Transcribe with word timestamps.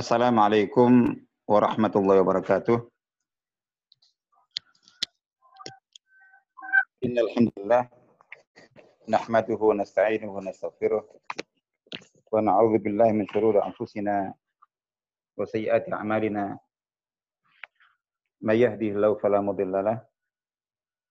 السلام 0.00 0.32
عليكم 0.40 0.90
ورحمة 1.48 1.92
الله 1.96 2.16
وبركاته 2.20 2.76
إن 7.04 7.16
الحمد 7.24 7.50
لله 7.58 7.82
نحمده 9.08 9.60
ونستعينه 9.60 10.30
ونستغفره 10.36 11.02
ونعوذ 12.32 12.74
بالله 12.80 13.08
من 13.12 13.26
شرور 13.28 13.54
أنفسنا 13.68 14.16
وسيئات 15.36 15.92
أعمالنا 15.92 16.44
من 18.40 18.56
يهديه 18.56 18.92
الله 18.96 19.12
فلا 19.20 19.40
مضل 19.44 19.84
له 19.84 19.98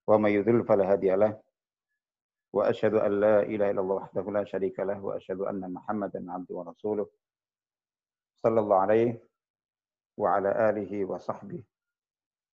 ومن 0.09 0.31
يذل 0.31 0.65
فلا 0.65 0.91
هادي 0.91 1.13
له 1.15 1.37
وأشهد 2.53 2.93
أن 3.05 3.11
لا 3.21 3.35
إله 3.45 3.69
إلا 3.71 3.81
الله 3.81 3.95
وحده 4.01 4.25
لا 4.33 4.43
شريك 4.49 4.79
له 4.81 4.97
وأشهد 4.97 5.39
أن 5.45 5.61
محمدا 5.73 6.19
عبده 6.33 6.55
ورسوله 6.57 7.18
صلى 8.43 8.59
الله 8.59 8.79
عليه 8.79 9.11
وعلى 10.17 10.69
آله 10.69 11.05
وصحبه 11.05 11.63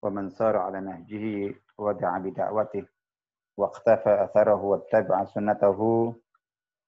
ومن 0.03 0.29
سار 0.29 0.57
على 0.57 0.79
نهجه 0.81 1.55
ودعا 1.77 2.19
بدعوته 2.19 2.85
واقتفى 3.57 4.23
أثره 4.23 4.61
واتبع 4.63 5.25
سنته 5.25 5.79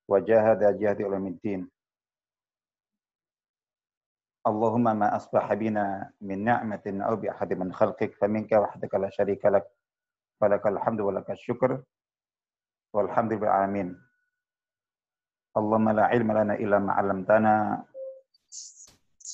وجاهد 0.08 0.62
جهد 0.80 1.02
علم 1.02 1.28
الدين. 1.28 1.62
اللهم 4.48 4.84
ما 5.00 5.16
أصبح 5.16 5.54
بنا 5.54 6.14
من 6.22 6.44
نعمة 6.44 6.86
أو 6.88 7.16
بأحد 7.16 7.54
من 7.54 7.74
خلقك 7.74 8.14
فمنك 8.16 8.52
وحدك 8.52 8.96
لا 8.96 9.10
شريك 9.10 9.46
لك 9.46 9.68
فلك 10.42 10.68
الحمد 10.68 11.00
ولك 11.02 11.32
الشكر 11.32 11.84
والحمد 12.94 13.34
لله 13.34 13.44
العالمين 13.48 13.90
اللهم 15.58 15.90
لا 15.90 16.06
علم 16.06 16.32
لنا 16.32 16.54
إلا 16.54 16.80
ما 16.80 16.94
علمتنا 16.94 17.86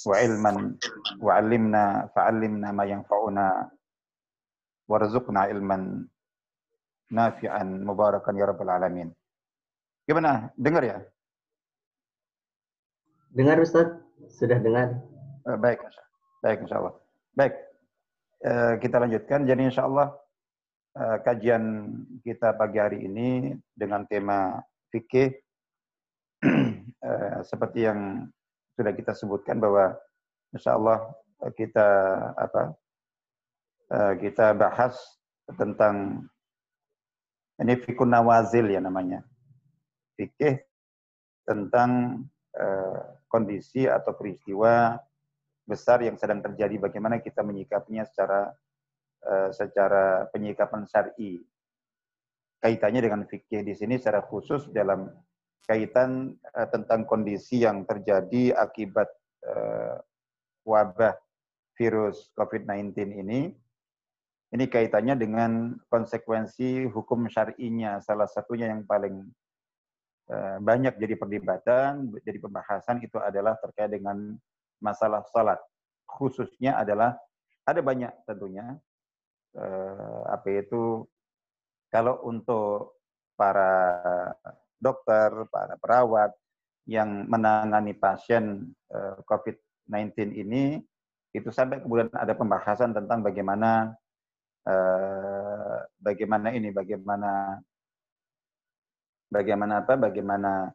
wa 0.05 0.21
وعلمنا 1.21 1.83
فعلمنا 2.13 2.67
ما 2.71 2.83
ينفعنا 2.85 2.85
ma 2.85 2.85
yanfa'una 2.85 3.47
warzuqna 4.85 5.49
ilman 5.49 6.05
nafi'an 7.09 7.81
mubarakan 7.81 8.37
ya 8.37 8.45
rabbal 8.45 8.69
alamin. 8.69 9.09
Gimana? 10.05 10.53
Dengar 10.53 10.85
ya? 10.85 10.97
Dengar 13.33 13.57
Ustaz? 13.57 13.89
Sudah 14.29 14.61
dengar? 14.61 15.01
Eh, 15.49 15.57
baik, 15.57 15.81
baik 16.45 16.65
insya 16.65 16.77
Allah. 16.81 16.93
Baik, 17.33 17.53
eh, 18.45 18.73
kita 18.79 18.97
lanjutkan. 19.01 19.49
Jadi 19.49 19.61
insya 19.65 19.89
Allah 19.89 20.13
eh, 20.95 21.17
kajian 21.25 21.63
kita 22.21 22.53
pagi 22.53 22.77
hari 22.77 23.09
ini 23.09 23.57
dengan 23.73 24.05
tema 24.05 24.61
fikih 24.93 25.33
seperti 27.49 27.85
yang 27.89 28.29
sudah 28.75 28.91
kita 28.91 29.15
sebutkan 29.15 29.57
bahwa 29.57 29.95
insya 30.51 30.75
Allah 30.75 30.99
kita 31.55 31.87
apa 32.35 32.63
kita 34.19 34.51
bahas 34.57 34.97
tentang 35.55 36.25
ini 37.61 37.73
fikun 37.79 38.11
nawazil 38.11 38.67
ya 38.67 38.83
namanya. 38.83 39.23
Fikih 40.19 40.59
tentang 41.47 42.23
uh, 42.57 42.99
kondisi 43.29 43.85
atau 43.87 44.15
peristiwa 44.17 44.99
besar 45.63 46.03
yang 46.03 46.17
sedang 46.19 46.41
terjadi 46.43 46.77
bagaimana 46.77 47.21
kita 47.23 47.41
menyikapinya 47.41 48.05
secara 48.05 48.53
secara 49.49 50.29
penyikapan 50.29 50.85
syar'i. 50.85 51.41
Kaitannya 52.61 53.01
dengan 53.01 53.25
fikih 53.25 53.65
di 53.65 53.73
sini 53.73 53.97
secara 53.97 54.21
khusus 54.21 54.69
dalam 54.69 55.09
kaitan 55.65 56.37
uh, 56.53 56.67
tentang 56.69 57.03
kondisi 57.05 57.65
yang 57.65 57.83
terjadi 57.83 58.55
akibat 58.55 59.09
uh, 59.45 59.97
wabah 60.65 61.17
virus 61.75 62.31
COVID-19 62.37 62.95
ini 63.11 63.51
ini 64.53 64.65
kaitannya 64.71 65.19
dengan 65.19 65.75
konsekuensi 65.91 66.87
hukum 66.87 67.27
syar'inya 67.27 67.99
salah 67.99 68.29
satunya 68.29 68.71
yang 68.71 68.87
paling 68.87 69.25
Eh, 70.25 70.57
banyak 70.57 70.97
jadi 70.97 71.13
perdebatan, 71.21 72.09
jadi 72.25 72.41
pembahasan 72.41 72.97
itu 73.05 73.21
adalah 73.21 73.53
terkait 73.61 73.93
dengan 73.93 74.33
masalah 74.81 75.21
salat. 75.29 75.61
Khususnya 76.09 76.81
adalah 76.81 77.13
ada 77.61 77.77
banyak 77.85 78.09
tentunya 78.25 78.73
eh, 79.53 80.21
apa 80.25 80.49
itu 80.49 81.05
kalau 81.93 82.25
untuk 82.25 82.97
para 83.37 84.33
dokter, 84.77 85.31
para 85.49 85.75
perawat 85.79 86.31
yang 86.85 87.25
menangani 87.25 87.97
pasien 87.97 88.69
eh, 88.93 89.17
COVID-19 89.25 90.35
ini 90.35 90.79
itu 91.35 91.49
sampai 91.51 91.83
kemudian 91.83 92.07
ada 92.15 92.31
pembahasan 92.31 92.95
tentang 92.95 93.19
bagaimana 93.19 93.91
bagaimana 96.01 96.49
ini 96.57 96.73
bagaimana 96.73 97.61
bagaimana 99.29 99.73
apa 99.85 99.93
bagaimana 99.93 100.73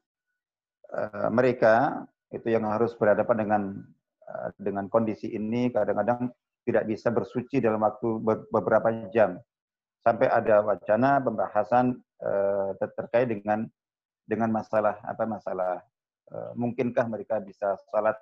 uh, 0.95 1.29
mereka 1.33 2.07
itu 2.31 2.55
yang 2.55 2.69
harus 2.71 2.95
berhadapan 2.95 3.37
dengan 3.43 3.63
dengan 4.63 4.87
kondisi 4.87 5.27
ini 5.35 5.75
kadang-kadang 5.75 6.31
tidak 6.63 6.87
bisa 6.87 7.11
bersuci 7.11 7.59
dalam 7.59 7.83
waktu 7.83 8.23
beberapa 8.47 9.11
jam. 9.11 9.43
Sampai 10.07 10.31
ada 10.31 10.63
wacana 10.63 11.19
pembahasan 11.19 11.99
terkait 12.95 13.27
dengan 13.27 13.67
dengan 14.31 14.55
masalah 14.55 15.03
apa 15.03 15.27
masalah 15.27 15.83
uh, 16.31 16.55
mungkinkah 16.55 17.11
mereka 17.11 17.43
bisa 17.43 17.75
salat 17.91 18.15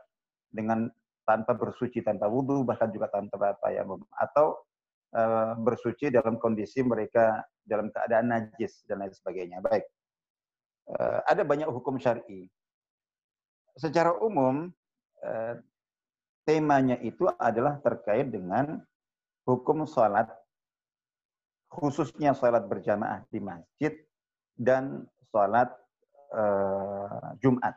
dengan 0.48 0.88
tanpa 1.28 1.52
bersuci 1.52 2.00
tanpa 2.00 2.24
wudhu 2.24 2.64
bahkan 2.64 2.88
juga 2.88 3.12
tanpa 3.12 3.52
tayamum 3.60 4.00
atau 4.16 4.64
uh, 5.12 5.52
bersuci 5.60 6.08
dalam 6.08 6.40
kondisi 6.40 6.80
mereka 6.80 7.44
dalam 7.68 7.92
keadaan 7.92 8.32
najis 8.32 8.80
dan 8.88 9.04
lain 9.04 9.12
sebagainya? 9.12 9.60
Baik. 9.60 9.84
Eh, 10.88 11.20
ada 11.28 11.44
banyak 11.44 11.68
hukum 11.68 12.00
syar'i. 12.00 12.48
Secara 13.76 14.16
umum 14.24 14.72
eh, 15.20 15.54
temanya 16.48 16.96
itu 17.04 17.28
adalah 17.36 17.76
terkait 17.84 18.32
dengan 18.32 18.80
hukum 19.44 19.84
sholat, 19.84 20.32
khususnya 21.68 22.32
sholat 22.32 22.64
berjamaah 22.64 23.20
di 23.28 23.38
masjid 23.38 23.92
dan 24.56 25.04
sholat 25.28 25.68
uh, 26.32 27.34
Jumat. 27.40 27.74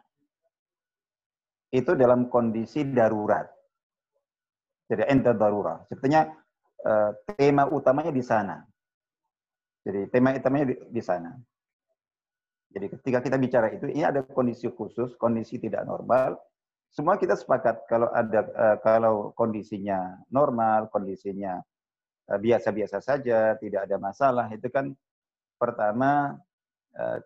Itu 1.71 1.95
dalam 1.95 2.27
kondisi 2.27 2.83
darurat. 2.83 3.47
Jadi 4.91 5.07
ente 5.07 5.31
darurat. 5.31 5.87
Sebetulnya 5.87 6.27
uh, 6.83 7.11
tema 7.39 7.63
utamanya 7.71 8.11
di 8.11 8.23
sana. 8.23 8.59
Jadi 9.81 10.11
tema 10.11 10.35
utamanya 10.35 10.67
di, 10.67 10.75
di 10.91 11.01
sana. 11.01 11.31
Jadi 12.71 12.87
ketika 12.87 13.19
kita 13.19 13.35
bicara 13.35 13.67
itu, 13.71 13.87
ini 13.91 14.07
ada 14.07 14.23
kondisi 14.23 14.71
khusus, 14.71 15.15
kondisi 15.19 15.59
tidak 15.59 15.83
normal. 15.83 16.39
Semua 16.91 17.15
kita 17.15 17.35
sepakat 17.35 17.87
kalau 17.87 18.11
ada 18.11 18.47
uh, 18.51 18.77
kalau 18.83 19.31
kondisinya 19.35 20.19
normal, 20.27 20.91
kondisinya 20.91 21.59
eh, 22.27 22.39
biasa-biasa 22.39 22.99
saja, 22.99 23.55
tidak 23.59 23.87
ada 23.87 23.95
masalah, 23.95 24.51
itu 24.51 24.67
kan 24.67 24.91
pertama 25.55 26.35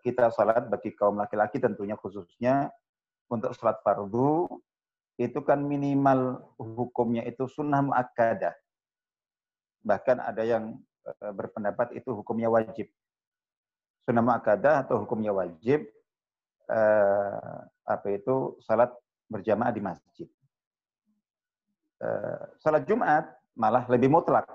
kita 0.02 0.30
sholat 0.30 0.70
bagi 0.70 0.94
kaum 0.94 1.18
laki-laki 1.18 1.58
tentunya 1.58 1.98
khususnya 1.98 2.70
untuk 3.26 3.50
sholat 3.58 3.82
fardu 3.82 4.46
itu 5.18 5.40
kan 5.42 5.58
minimal 5.64 6.44
hukumnya 6.60 7.26
itu 7.26 7.48
sunnah 7.50 7.82
muakkadah. 7.82 8.54
Bahkan 9.82 10.22
ada 10.22 10.42
yang 10.46 10.78
berpendapat 11.34 11.98
itu 11.98 12.14
hukumnya 12.14 12.50
wajib 12.50 12.86
sunnah 14.06 14.22
muakkadah 14.22 14.86
atau 14.86 15.02
hukumnya 15.02 15.34
wajib 15.34 15.82
eh, 16.70 17.58
apa 17.86 18.06
itu 18.14 18.54
salat 18.62 18.94
berjamaah 19.26 19.74
di 19.74 19.82
masjid. 19.82 20.28
Eh, 21.98 22.42
salat 22.62 22.86
Jumat 22.86 23.26
malah 23.58 23.82
lebih 23.90 24.06
mutlak. 24.12 24.46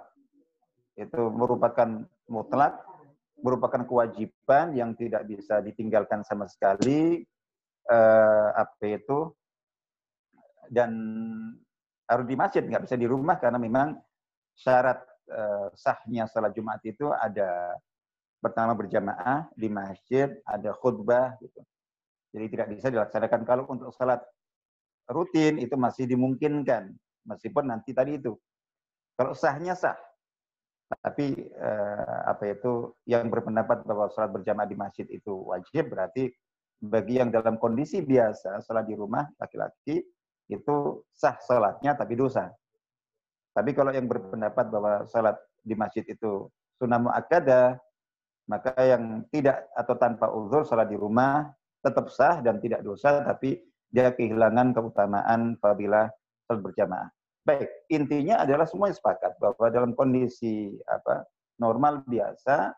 Itu 0.96 1.32
merupakan 1.32 2.08
mutlak, 2.32 2.80
merupakan 3.42 3.82
kewajiban 3.86 4.74
yang 4.74 4.94
tidak 4.96 5.26
bisa 5.26 5.60
ditinggalkan 5.62 6.22
sama 6.26 6.46
sekali. 6.48 7.26
Eh, 7.82 8.50
apa 8.54 8.86
itu 8.86 9.34
dan 10.70 10.94
harus 12.06 12.26
di 12.30 12.36
masjid, 12.38 12.62
nggak 12.64 12.86
bisa 12.88 12.96
di 12.96 13.10
rumah 13.10 13.42
karena 13.42 13.58
memang 13.58 13.98
syarat 14.54 15.02
eh, 15.28 15.68
sahnya 15.76 16.30
salat 16.30 16.54
Jumat 16.54 16.80
itu 16.86 17.10
ada 17.10 17.76
pertama 18.38 18.78
berjamaah 18.78 19.50
di 19.58 19.68
masjid, 19.68 20.30
ada 20.46 20.72
khutbah 20.78 21.36
gitu. 21.42 21.62
Jadi 22.32 22.46
tidak 22.48 22.68
bisa 22.72 22.88
dilaksanakan 22.88 23.42
kalau 23.44 23.64
untuk 23.68 23.92
salat 23.92 24.24
rutin 25.12 25.60
itu 25.60 25.76
masih 25.76 26.08
dimungkinkan 26.08 26.96
meskipun 27.28 27.68
nanti 27.68 27.92
tadi 27.92 28.16
itu 28.22 28.38
kalau 29.18 29.38
sahnya 29.38 29.78
sah. 29.78 29.98
Tapi 31.00 31.48
eh, 31.48 32.20
apa 32.28 32.44
itu 32.52 32.92
yang 33.08 33.32
berpendapat 33.32 33.88
bahwa 33.88 34.12
salat 34.12 34.36
berjamaah 34.36 34.68
di 34.68 34.76
masjid 34.76 35.08
itu 35.08 35.48
wajib 35.48 35.88
berarti 35.88 36.28
bagi 36.82 37.22
yang 37.22 37.32
dalam 37.32 37.56
kondisi 37.62 38.04
biasa 38.04 38.60
salat 38.66 38.90
di 38.90 38.98
rumah 38.98 39.24
laki-laki 39.38 40.04
itu 40.52 40.76
sah 41.16 41.40
salatnya 41.40 41.96
tapi 41.96 42.20
dosa. 42.20 42.52
Tapi 43.52 43.72
kalau 43.72 43.92
yang 43.96 44.08
berpendapat 44.08 44.66
bahwa 44.68 44.94
salat 45.08 45.40
di 45.64 45.76
masjid 45.76 46.04
itu 46.04 46.48
sunnah 46.76 47.00
muakkadah, 47.00 47.80
maka 48.48 48.72
yang 48.84 49.24
tidak 49.32 49.68
atau 49.76 49.96
tanpa 49.96 50.28
uzur 50.32 50.68
salat 50.68 50.92
di 50.92 50.98
rumah 51.00 51.52
tetap 51.80 52.12
sah 52.12 52.44
dan 52.44 52.60
tidak 52.60 52.84
dosa, 52.84 53.24
tapi 53.24 53.64
dia 53.92 54.12
kehilangan 54.12 54.76
keutamaan 54.76 55.56
apabila 55.60 56.08
salat 56.48 56.62
berjamaah. 56.64 57.10
Baik, 57.42 57.70
intinya 57.90 58.46
adalah 58.46 58.70
semuanya 58.70 59.02
sepakat 59.02 59.34
bahwa 59.42 59.66
dalam 59.74 59.98
kondisi 59.98 60.78
apa 60.86 61.26
normal 61.58 62.06
biasa 62.06 62.70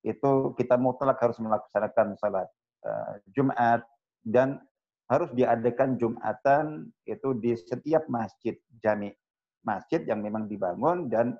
itu 0.00 0.56
kita 0.56 0.80
mutlak 0.80 1.20
harus 1.20 1.36
melaksanakan 1.36 2.16
salat 2.16 2.48
uh, 2.86 3.20
Jumat 3.36 3.84
dan 4.24 4.64
harus 5.12 5.28
diadakan 5.36 6.00
Jumatan 6.00 6.88
itu 7.04 7.36
di 7.36 7.52
setiap 7.60 8.08
masjid 8.08 8.56
jami. 8.80 9.12
Masjid 9.60 10.00
yang 10.08 10.24
memang 10.24 10.48
dibangun 10.48 11.12
dan 11.12 11.36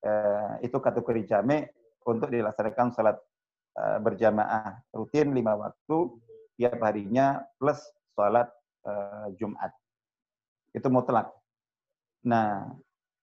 uh, 0.00 0.56
itu 0.64 0.80
kategori 0.80 1.28
jami 1.28 1.60
untuk 2.08 2.32
dilaksanakan 2.32 2.88
salat 2.96 3.20
uh, 3.76 4.00
berjamaah 4.00 4.80
rutin 4.96 5.36
lima 5.36 5.60
waktu 5.60 5.98
tiap 6.56 6.80
harinya 6.80 7.42
plus 7.60 7.84
salat 8.16 8.48
uh, 8.88 9.28
Jumat. 9.36 9.76
Itu 10.72 10.88
mutlak. 10.88 11.43
Nah, 12.24 12.72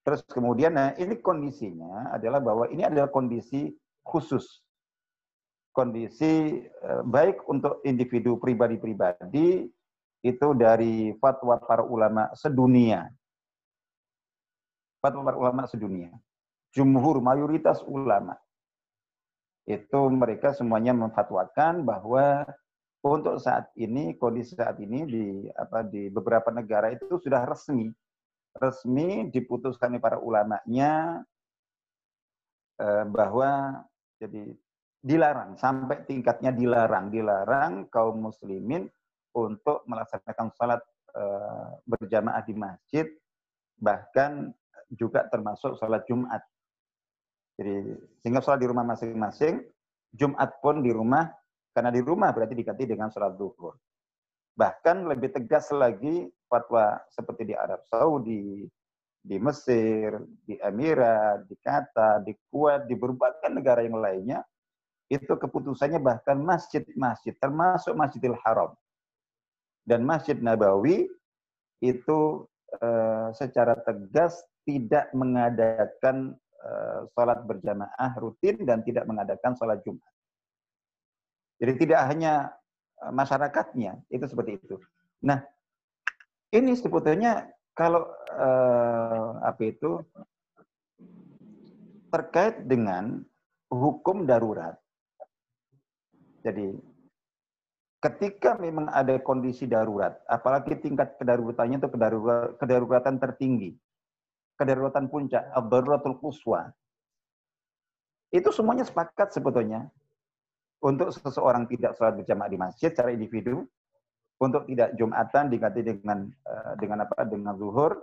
terus 0.06 0.22
kemudian 0.26 0.74
nah 0.74 0.94
ini 0.98 1.18
kondisinya 1.18 2.14
adalah 2.14 2.38
bahwa 2.38 2.70
ini 2.70 2.86
adalah 2.86 3.10
kondisi 3.10 3.74
khusus 4.02 4.62
kondisi 5.72 6.62
eh, 6.62 7.02
baik 7.02 7.48
untuk 7.48 7.80
individu 7.82 8.36
pribadi-pribadi 8.36 9.66
itu 10.22 10.48
dari 10.54 11.10
fatwa 11.18 11.58
para 11.58 11.82
ulama 11.82 12.30
sedunia. 12.36 13.10
Fatwa 15.02 15.26
para 15.26 15.36
ulama 15.40 15.66
sedunia. 15.66 16.14
Jumhur 16.70 17.18
mayoritas 17.18 17.82
ulama 17.82 18.38
itu 19.66 20.00
mereka 20.10 20.54
semuanya 20.54 20.94
memfatwakan 20.94 21.82
bahwa 21.82 22.46
untuk 23.02 23.38
saat 23.42 23.70
ini 23.74 24.14
kondisi 24.14 24.54
saat 24.54 24.78
ini 24.78 25.06
di 25.06 25.24
apa 25.54 25.82
di 25.86 26.06
beberapa 26.06 26.54
negara 26.54 26.94
itu 26.94 27.18
sudah 27.18 27.42
resmi 27.46 27.90
resmi 28.56 29.32
diputuskan 29.32 29.96
oleh 29.96 30.02
para 30.02 30.18
ulamanya 30.20 31.24
eh, 32.80 33.04
bahwa 33.08 33.80
jadi 34.20 34.54
dilarang 35.02 35.58
sampai 35.58 36.06
tingkatnya 36.06 36.54
dilarang 36.54 37.10
dilarang 37.10 37.90
kaum 37.90 38.30
muslimin 38.30 38.86
untuk 39.34 39.82
melaksanakan 39.90 40.54
salat 40.54 40.80
e, 41.10 41.24
berjamaah 41.88 42.42
di 42.46 42.54
masjid 42.54 43.06
bahkan 43.80 44.54
juga 44.94 45.26
termasuk 45.26 45.74
salat 45.80 46.06
Jumat. 46.06 46.38
Jadi 47.58 47.98
sehingga 48.22 48.44
salat 48.44 48.62
di 48.62 48.68
rumah 48.70 48.86
masing-masing, 48.86 49.64
Jumat 50.14 50.60
pun 50.62 50.84
di 50.84 50.94
rumah 50.94 51.26
karena 51.74 51.90
di 51.90 51.98
rumah 52.04 52.30
berarti 52.30 52.54
diganti 52.54 52.84
dengan 52.86 53.10
salat 53.10 53.34
zuhur. 53.34 53.74
Bahkan 54.52 55.08
lebih 55.08 55.32
tegas 55.32 55.72
lagi 55.72 56.28
fatwa 56.46 57.00
seperti 57.08 57.52
di 57.52 57.54
Arab 57.56 57.80
Saudi, 57.88 58.68
di 59.22 59.36
Mesir, 59.38 60.18
di 60.44 60.58
Emirat, 60.60 61.48
di 61.48 61.56
Qatar, 61.62 62.26
di 62.26 62.36
Kuwait, 62.50 62.84
di 62.90 62.98
berbagai 62.98 63.48
negara 63.48 63.80
yang 63.80 63.96
lainnya 63.96 64.44
itu 65.12 65.36
keputusannya 65.36 66.00
bahkan 66.00 66.40
masjid-masjid, 66.40 67.36
termasuk 67.36 67.92
Masjidil 67.92 68.36
Haram 68.44 68.72
dan 69.84 70.06
Masjid 70.06 70.38
Nabawi 70.38 71.10
itu 71.82 72.46
uh, 72.80 73.28
secara 73.34 73.76
tegas 73.82 74.40
tidak 74.62 75.10
mengadakan 75.12 76.38
uh, 76.62 77.04
sholat 77.12 77.42
berjamaah 77.44 78.12
rutin 78.22 78.62
dan 78.62 78.80
tidak 78.86 79.04
mengadakan 79.04 79.52
sholat 79.58 79.82
Jumat. 79.82 80.12
Jadi 81.62 81.72
tidak 81.78 82.00
hanya 82.10 82.34
eh, 82.50 82.61
masyarakatnya, 83.10 84.06
itu 84.12 84.24
seperti 84.28 84.62
itu. 84.62 84.76
Nah, 85.26 85.42
ini 86.54 86.76
sebetulnya 86.78 87.50
kalau 87.74 88.06
uh, 88.36 89.42
apa 89.42 89.62
itu 89.64 90.04
terkait 92.12 92.68
dengan 92.68 93.24
hukum 93.72 94.28
darurat 94.28 94.76
jadi 96.42 96.74
ketika 98.02 98.58
memang 98.58 98.90
ada 98.90 99.14
kondisi 99.22 99.70
darurat, 99.70 100.18
apalagi 100.26 100.74
tingkat 100.82 101.14
kedaruratannya 101.22 101.78
itu 101.78 101.88
kedaruratan 102.58 103.22
tertinggi, 103.22 103.70
kedaruratan 104.58 105.06
puncak, 105.06 105.46
ad-daruratul 105.54 106.18
quswa. 106.18 106.74
Itu 108.34 108.50
semuanya 108.50 108.82
sepakat 108.82 109.30
sebetulnya 109.30 109.86
untuk 110.82 111.14
seseorang 111.14 111.70
tidak 111.70 111.94
sholat 111.94 112.18
berjamaah 112.18 112.50
di 112.50 112.58
masjid 112.58 112.90
secara 112.90 113.14
individu, 113.14 113.62
untuk 114.42 114.66
tidak 114.66 114.94
jumatan 114.98 115.46
diganti 115.48 115.80
dengan 115.86 116.26
eh, 116.26 116.72
dengan 116.78 117.06
apa 117.06 117.22
dengan 117.26 117.54
zuhur 117.54 118.02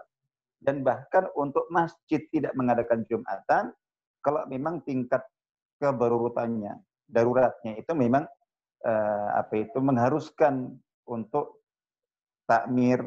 dan 0.64 0.84
bahkan 0.84 1.28
untuk 1.36 1.68
masjid 1.72 2.24
tidak 2.32 2.56
mengadakan 2.56 3.04
jumatan 3.08 3.76
kalau 4.24 4.44
memang 4.48 4.84
tingkat 4.84 5.24
keberurutannya 5.80 6.80
daruratnya 7.10 7.82
itu 7.82 7.92
memang 7.98 8.24
uh, 8.86 9.30
apa 9.34 9.66
itu 9.66 9.80
mengharuskan 9.82 10.78
untuk 11.10 11.66
takmir 12.46 13.02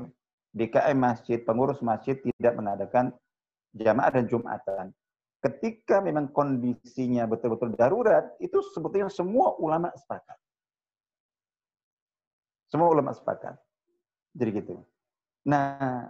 DKM 0.52 0.98
masjid, 0.98 1.38
pengurus 1.40 1.80
masjid 1.80 2.18
tidak 2.18 2.54
mengadakan 2.58 3.14
jamaah 3.72 4.10
dan 4.12 4.24
jumatan. 4.28 4.84
Ketika 5.42 5.98
memang 5.98 6.30
kondisinya 6.30 7.26
betul-betul 7.26 7.74
darurat, 7.74 8.38
itu 8.38 8.62
sebetulnya 8.70 9.10
semua 9.10 9.58
ulama 9.58 9.90
sepakat. 9.90 10.38
Semua 12.70 12.88
ulama 12.88 13.10
sepakat. 13.10 13.58
Jadi 14.38 14.50
gitu. 14.62 14.78
Nah, 15.50 16.06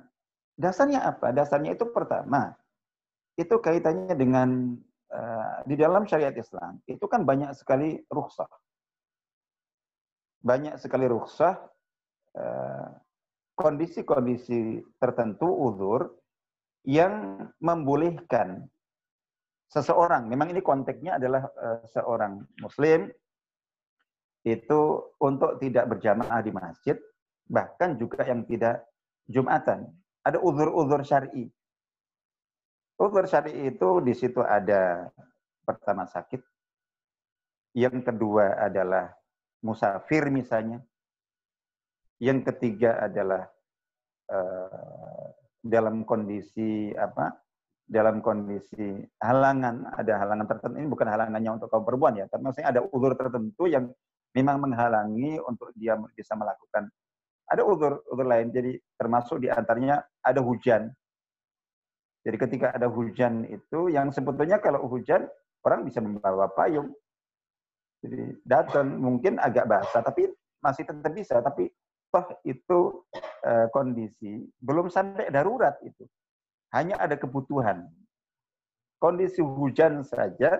dasarnya 0.54 1.00
apa? 1.08 1.32
Dasarnya 1.32 1.72
itu 1.72 1.88
pertama, 1.88 2.52
itu 3.40 3.56
kaitannya 3.56 4.12
dengan 4.12 4.76
Eh, 5.12 5.56
di 5.68 5.76
dalam 5.76 6.08
syariat 6.08 6.32
Islam 6.32 6.80
itu 6.88 7.04
kan 7.04 7.28
banyak 7.28 7.52
sekali 7.52 8.00
rukhsah. 8.08 8.48
Banyak 10.40 10.80
sekali 10.80 11.04
rukhsah 11.04 11.52
eh, 12.32 12.88
kondisi-kondisi 13.52 14.80
tertentu 14.96 15.52
uzur 15.52 16.16
yang 16.88 17.44
membolehkan 17.60 18.64
seseorang, 19.72 20.28
memang 20.28 20.52
ini 20.52 20.60
konteksnya 20.60 21.16
adalah 21.16 21.48
uh, 21.56 21.80
seorang 21.88 22.44
muslim 22.60 23.08
itu 24.44 24.80
untuk 25.16 25.56
tidak 25.56 25.88
berjamaah 25.96 26.44
di 26.44 26.52
masjid, 26.52 27.00
bahkan 27.48 27.96
juga 27.96 28.20
yang 28.28 28.44
tidak 28.44 28.84
jumatan. 29.24 29.88
Ada 30.22 30.38
uzur-uzur 30.38 31.00
syar'i 31.02 31.48
Ukur 33.02 33.26
syari 33.26 33.66
itu 33.66 33.98
di 33.98 34.14
situ 34.14 34.38
ada 34.46 35.10
pertama 35.66 36.06
sakit, 36.06 36.38
yang 37.74 37.98
kedua 37.98 38.62
adalah 38.62 39.10
musafir 39.58 40.30
misalnya, 40.30 40.78
yang 42.22 42.46
ketiga 42.46 43.02
adalah 43.02 43.50
uh, 44.30 45.34
dalam 45.66 46.06
kondisi 46.06 46.94
apa? 46.94 47.41
Dalam 47.92 48.24
kondisi 48.24 49.04
halangan, 49.20 49.92
ada 49.92 50.16
halangan 50.16 50.48
tertentu. 50.48 50.80
Ini 50.80 50.88
bukan 50.88 51.08
halangannya 51.12 51.60
untuk 51.60 51.68
kaum 51.68 51.84
perempuan 51.84 52.16
ya, 52.16 52.24
tapi 52.24 52.40
maksudnya 52.40 52.72
ada 52.72 52.80
uzur 52.88 53.12
tertentu 53.12 53.68
yang 53.68 53.92
memang 54.32 54.64
menghalangi 54.64 55.36
untuk 55.44 55.76
dia 55.76 56.00
bisa 56.16 56.32
melakukan. 56.32 56.88
Ada 57.52 57.60
uzur 57.60 58.00
uzur 58.08 58.24
lain, 58.24 58.48
jadi 58.48 58.80
termasuk 58.96 59.44
di 59.44 59.52
antaranya 59.52 60.00
ada 60.24 60.40
hujan. 60.40 60.88
Jadi 62.24 62.36
ketika 62.48 62.72
ada 62.72 62.88
hujan 62.88 63.44
itu, 63.44 63.92
yang 63.92 64.08
sebetulnya 64.08 64.56
kalau 64.56 64.88
hujan, 64.88 65.28
orang 65.60 65.84
bisa 65.84 66.00
membawa 66.00 66.48
payung. 66.48 66.96
Jadi 68.00 68.40
datang 68.40 68.88
mungkin 68.96 69.36
agak 69.36 69.68
basah, 69.68 70.00
tapi 70.00 70.32
masih 70.64 70.88
tetap 70.88 71.12
bisa. 71.12 71.44
Tapi 71.44 71.68
toh 72.08 72.26
itu 72.48 73.04
uh, 73.44 73.66
kondisi 73.68 74.48
belum 74.64 74.88
sampai 74.88 75.28
darurat 75.28 75.76
itu. 75.84 76.08
Hanya 76.72 76.96
ada 76.96 77.14
kebutuhan. 77.20 77.86
Kondisi 78.96 79.44
hujan 79.44 80.00
saja 80.02 80.56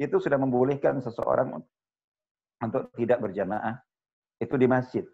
itu 0.00 0.16
sudah 0.18 0.36
membolehkan 0.40 0.98
seseorang 0.98 1.62
untuk 2.62 2.90
tidak 2.98 3.22
berjamaah 3.22 3.78
itu 4.42 4.54
di 4.58 4.66
masjid. 4.66 5.04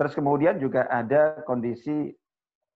Terus 0.00 0.16
kemudian 0.16 0.56
juga 0.56 0.88
ada 0.88 1.44
kondisi 1.44 2.08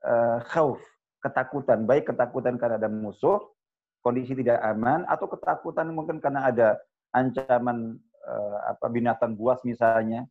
uh, 0.05 0.39
khauf, 0.53 0.77
ketakutan, 1.25 1.89
baik 1.89 2.13
ketakutan 2.13 2.61
karena 2.61 2.77
ada 2.77 2.91
musuh, 2.93 3.41
kondisi 4.05 4.37
tidak 4.37 4.61
aman, 4.61 5.09
atau 5.09 5.25
ketakutan 5.33 5.89
mungkin 5.89 6.21
karena 6.21 6.53
ada 6.53 6.77
ancaman 7.17 7.97
uh, 8.29 8.57
apa 8.77 8.87
binatang 8.93 9.33
buas 9.33 9.57
misalnya. 9.65 10.29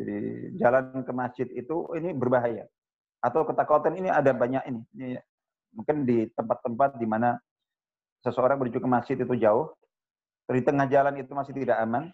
Jadi 0.00 0.56
jalan 0.56 1.04
ke 1.04 1.12
masjid 1.12 1.46
itu 1.52 1.92
ini 1.94 2.16
berbahaya. 2.16 2.66
atau 3.24 3.40
ketakutan 3.48 3.96
ini 3.96 4.12
ada 4.12 4.36
banyak 4.36 4.68
ini. 4.68 4.84
ini 5.00 5.16
mungkin 5.74 6.06
di 6.06 6.30
tempat-tempat 6.32 6.96
di 6.96 7.06
mana 7.06 7.36
seseorang 8.24 8.56
menuju 8.56 8.80
ke 8.80 8.88
masjid 8.88 9.16
itu 9.18 9.34
jauh, 9.36 9.74
di 10.48 10.62
tengah 10.64 10.88
jalan 10.88 11.20
itu 11.20 11.32
masih 11.34 11.52
tidak 11.52 11.76
aman, 11.82 12.08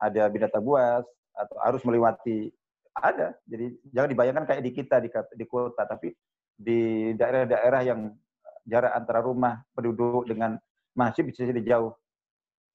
ada 0.00 0.30
binatang 0.32 0.64
buas 0.64 1.04
atau 1.36 1.56
harus 1.60 1.82
melewati 1.84 2.48
ada. 2.96 3.36
Jadi 3.44 3.76
jangan 3.92 4.08
dibayangkan 4.08 4.44
kayak 4.48 4.62
di 4.64 4.72
kita 4.72 4.96
di, 5.02 5.08
di 5.12 5.44
kota, 5.44 5.84
tapi 5.84 6.14
di 6.56 7.12
daerah-daerah 7.16 7.82
yang 7.84 8.12
jarak 8.64 8.92
antara 8.92 9.20
rumah 9.24 9.60
penduduk 9.72 10.28
dengan 10.28 10.56
masjid 10.92 11.24
bisa 11.24 11.44
jadi 11.44 11.76
jauh, 11.76 11.92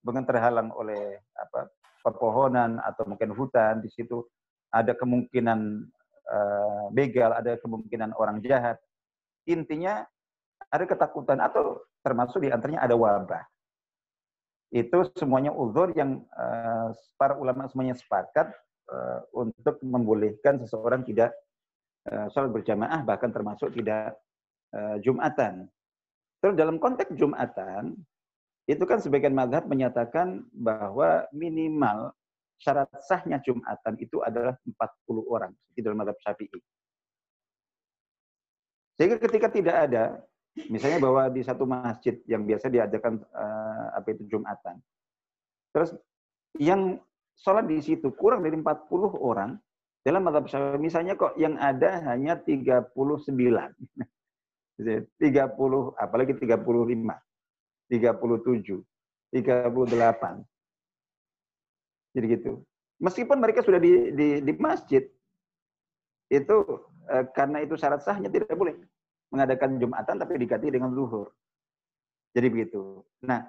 bukan 0.01 0.25
terhalang 0.25 0.73
oleh 0.73 1.21
apa 1.37 1.69
pepohonan 2.05 2.77
atau 2.81 3.05
mungkin 3.09 3.33
hutan 3.33 3.81
di 3.81 3.89
situ 3.89 4.21
ada 4.69 4.93
kemungkinan 4.93 5.59
uh, 6.29 6.85
begal, 6.93 7.33
ada 7.33 7.57
kemungkinan 7.61 8.13
orang 8.17 8.41
jahat. 8.41 8.77
Intinya 9.45 10.05
ada 10.69 10.85
ketakutan 10.85 11.39
atau 11.41 11.81
termasuk 12.01 12.41
di 12.41 12.49
antaranya 12.49 12.85
ada 12.85 12.97
wabah. 12.97 13.43
Itu 14.73 15.07
semuanya 15.15 15.53
uzur 15.53 15.93
yang 15.93 16.25
uh, 16.33 16.91
para 17.15 17.37
ulama 17.37 17.69
semuanya 17.69 17.95
sepakat 17.95 18.49
uh, 18.89 19.21
untuk 19.31 19.79
membolehkan 19.85 20.59
seseorang 20.59 21.05
tidak 21.05 21.31
uh, 22.09 22.27
sholat 22.33 22.51
berjamaah 22.51 23.05
bahkan 23.05 23.29
termasuk 23.29 23.71
tidak 23.77 24.17
uh, 24.73 24.97
jumatan. 24.99 25.69
Terus 26.41 26.53
dalam 26.57 26.81
konteks 26.81 27.13
jumatan 27.15 27.95
itu 28.65 28.81
kan 28.83 28.97
sebagian 28.97 29.37
madhab 29.37 29.69
menyatakan 29.69 30.41
bahwa 30.49 31.29
minimal 31.29 32.09
syarat 32.57 32.89
sahnya 33.05 33.37
Jumatan 33.45 33.93
itu 34.01 34.25
adalah 34.25 34.57
40 34.65 35.21
orang 35.29 35.53
di 35.75 35.85
dalam 35.85 36.01
madhab 36.01 36.17
syafi'i. 36.23 36.59
Sehingga 38.95 39.19
ketika 39.19 39.51
tidak 39.51 39.75
ada, 39.91 40.23
misalnya 40.71 41.03
bahwa 41.03 41.27
di 41.27 41.43
satu 41.43 41.67
masjid 41.67 42.15
yang 42.25 42.47
biasa 42.47 42.71
diadakan 42.71 43.19
uh, 43.35 43.87
apa 43.99 44.07
itu 44.15 44.23
Jumatan, 44.31 44.79
terus 45.75 45.91
yang 46.55 46.99
sholat 47.35 47.67
di 47.67 47.83
situ 47.83 48.15
kurang 48.15 48.39
dari 48.47 48.55
40 48.55 48.87
orang, 49.19 49.59
dalam 50.05 50.21
madhab 50.23 50.47
syafi'i 50.47 50.79
misalnya 50.79 51.19
kok 51.19 51.35
yang 51.35 51.59
ada 51.59 51.99
hanya 52.07 52.39
39. 52.39 52.95
30, 54.77 55.17
apalagi 56.03 56.33
35, 56.37 56.63
37, 57.89 58.85
38. 59.33 60.45
Jadi 62.15 62.25
gitu. 62.31 62.63
Meskipun 62.95 63.37
mereka 63.43 63.59
sudah 63.59 63.75
di, 63.81 64.15
di, 64.15 64.39
di 64.39 64.53
masjid, 64.55 65.03
itu 66.31 66.57
eh, 67.09 67.25
karena 67.33 67.61
itu 67.61 67.75
syarat 67.77 68.01
sahnya 68.01 68.29
tidak 68.29 68.53
boleh 68.53 68.75
mengadakan 69.33 69.81
Jumatan 69.81 70.15
tapi 70.21 70.39
diganti 70.39 70.69
dengan 70.71 70.93
zuhur. 70.93 71.33
Jadi 72.35 72.47
begitu. 72.51 73.03
Nah, 73.23 73.43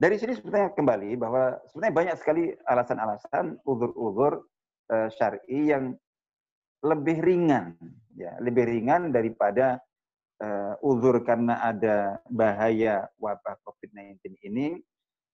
dari 0.00 0.16
sini 0.16 0.38
sebenarnya 0.38 0.72
kembali 0.72 1.18
bahwa 1.18 1.58
sebenarnya 1.70 1.94
banyak 1.94 2.16
sekali 2.16 2.44
alasan-alasan 2.64 3.60
uzur-uzur 3.66 4.46
eh, 4.90 5.08
syar'i 5.12 5.70
yang 5.70 5.92
lebih 6.80 7.20
ringan, 7.20 7.76
ya, 8.16 8.40
lebih 8.40 8.64
ringan 8.64 9.12
daripada 9.12 9.76
uh, 10.40 10.74
uzur 10.80 11.20
karena 11.22 11.60
ada 11.60 12.18
bahaya 12.28 13.06
wabah 13.20 13.60
COVID-19 13.64 14.40
ini 14.48 14.80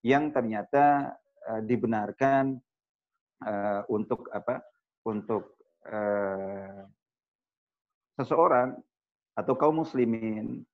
yang 0.02 0.34
ternyata 0.34 1.14
uh, 1.46 1.62
dibenarkan 1.62 2.58
uh, 3.46 3.82
untuk 3.90 4.26
apa? 4.34 4.62
Untuk 5.06 5.54
uh, 5.86 6.82
seseorang 8.16 8.74
atau 9.36 9.54
kaum 9.54 9.84
muslimin 9.84 10.64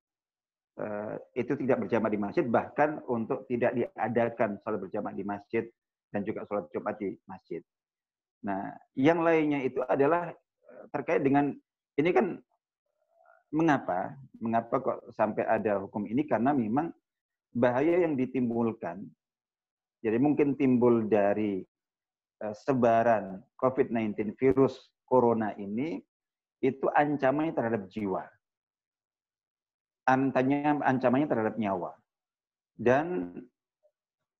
uh, 0.78 1.14
itu 1.34 1.58
tidak 1.58 1.86
berjamaah 1.86 2.12
di 2.12 2.20
masjid, 2.20 2.44
bahkan 2.46 3.02
untuk 3.10 3.44
tidak 3.50 3.74
diadakan 3.74 4.62
sholat 4.62 4.80
berjamaah 4.80 5.14
di 5.14 5.24
masjid 5.26 5.64
dan 6.14 6.22
juga 6.22 6.46
sholat 6.46 6.70
Jumat 6.70 6.94
di 6.96 7.18
masjid. 7.26 7.60
Nah, 8.46 8.74
yang 8.94 9.22
lainnya 9.22 9.62
itu 9.62 9.82
adalah 9.86 10.30
terkait 10.90 11.22
dengan 11.22 11.54
ini 11.98 12.10
kan 12.10 12.38
mengapa? 13.54 14.14
Mengapa 14.42 14.74
kok 14.82 14.98
sampai 15.14 15.46
ada 15.46 15.78
hukum 15.82 16.06
ini? 16.06 16.26
Karena 16.26 16.50
memang 16.50 16.90
bahaya 17.54 18.02
yang 18.02 18.18
ditimbulkan. 18.18 19.06
Jadi 20.02 20.18
mungkin 20.18 20.58
timbul 20.58 21.06
dari 21.06 21.62
Eh, 22.42 22.56
sebaran 22.58 23.38
COVID-19 23.54 24.34
virus 24.34 24.90
corona 25.06 25.54
ini 25.54 26.02
itu 26.62 26.86
ancamannya 26.94 27.52
terhadap 27.52 27.90
jiwa. 27.90 28.22
Antanya, 30.06 30.78
ancamannya 30.82 31.28
terhadap 31.28 31.54
nyawa. 31.58 31.94
Dan 32.78 33.36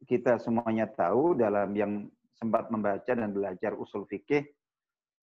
kita 0.07 0.39
semuanya 0.39 0.87
tahu 0.87 1.35
dalam 1.35 1.75
yang 1.75 2.07
sempat 2.39 2.71
membaca 2.71 3.07
dan 3.07 3.31
belajar 3.31 3.75
usul 3.79 4.03
fikih 4.07 4.43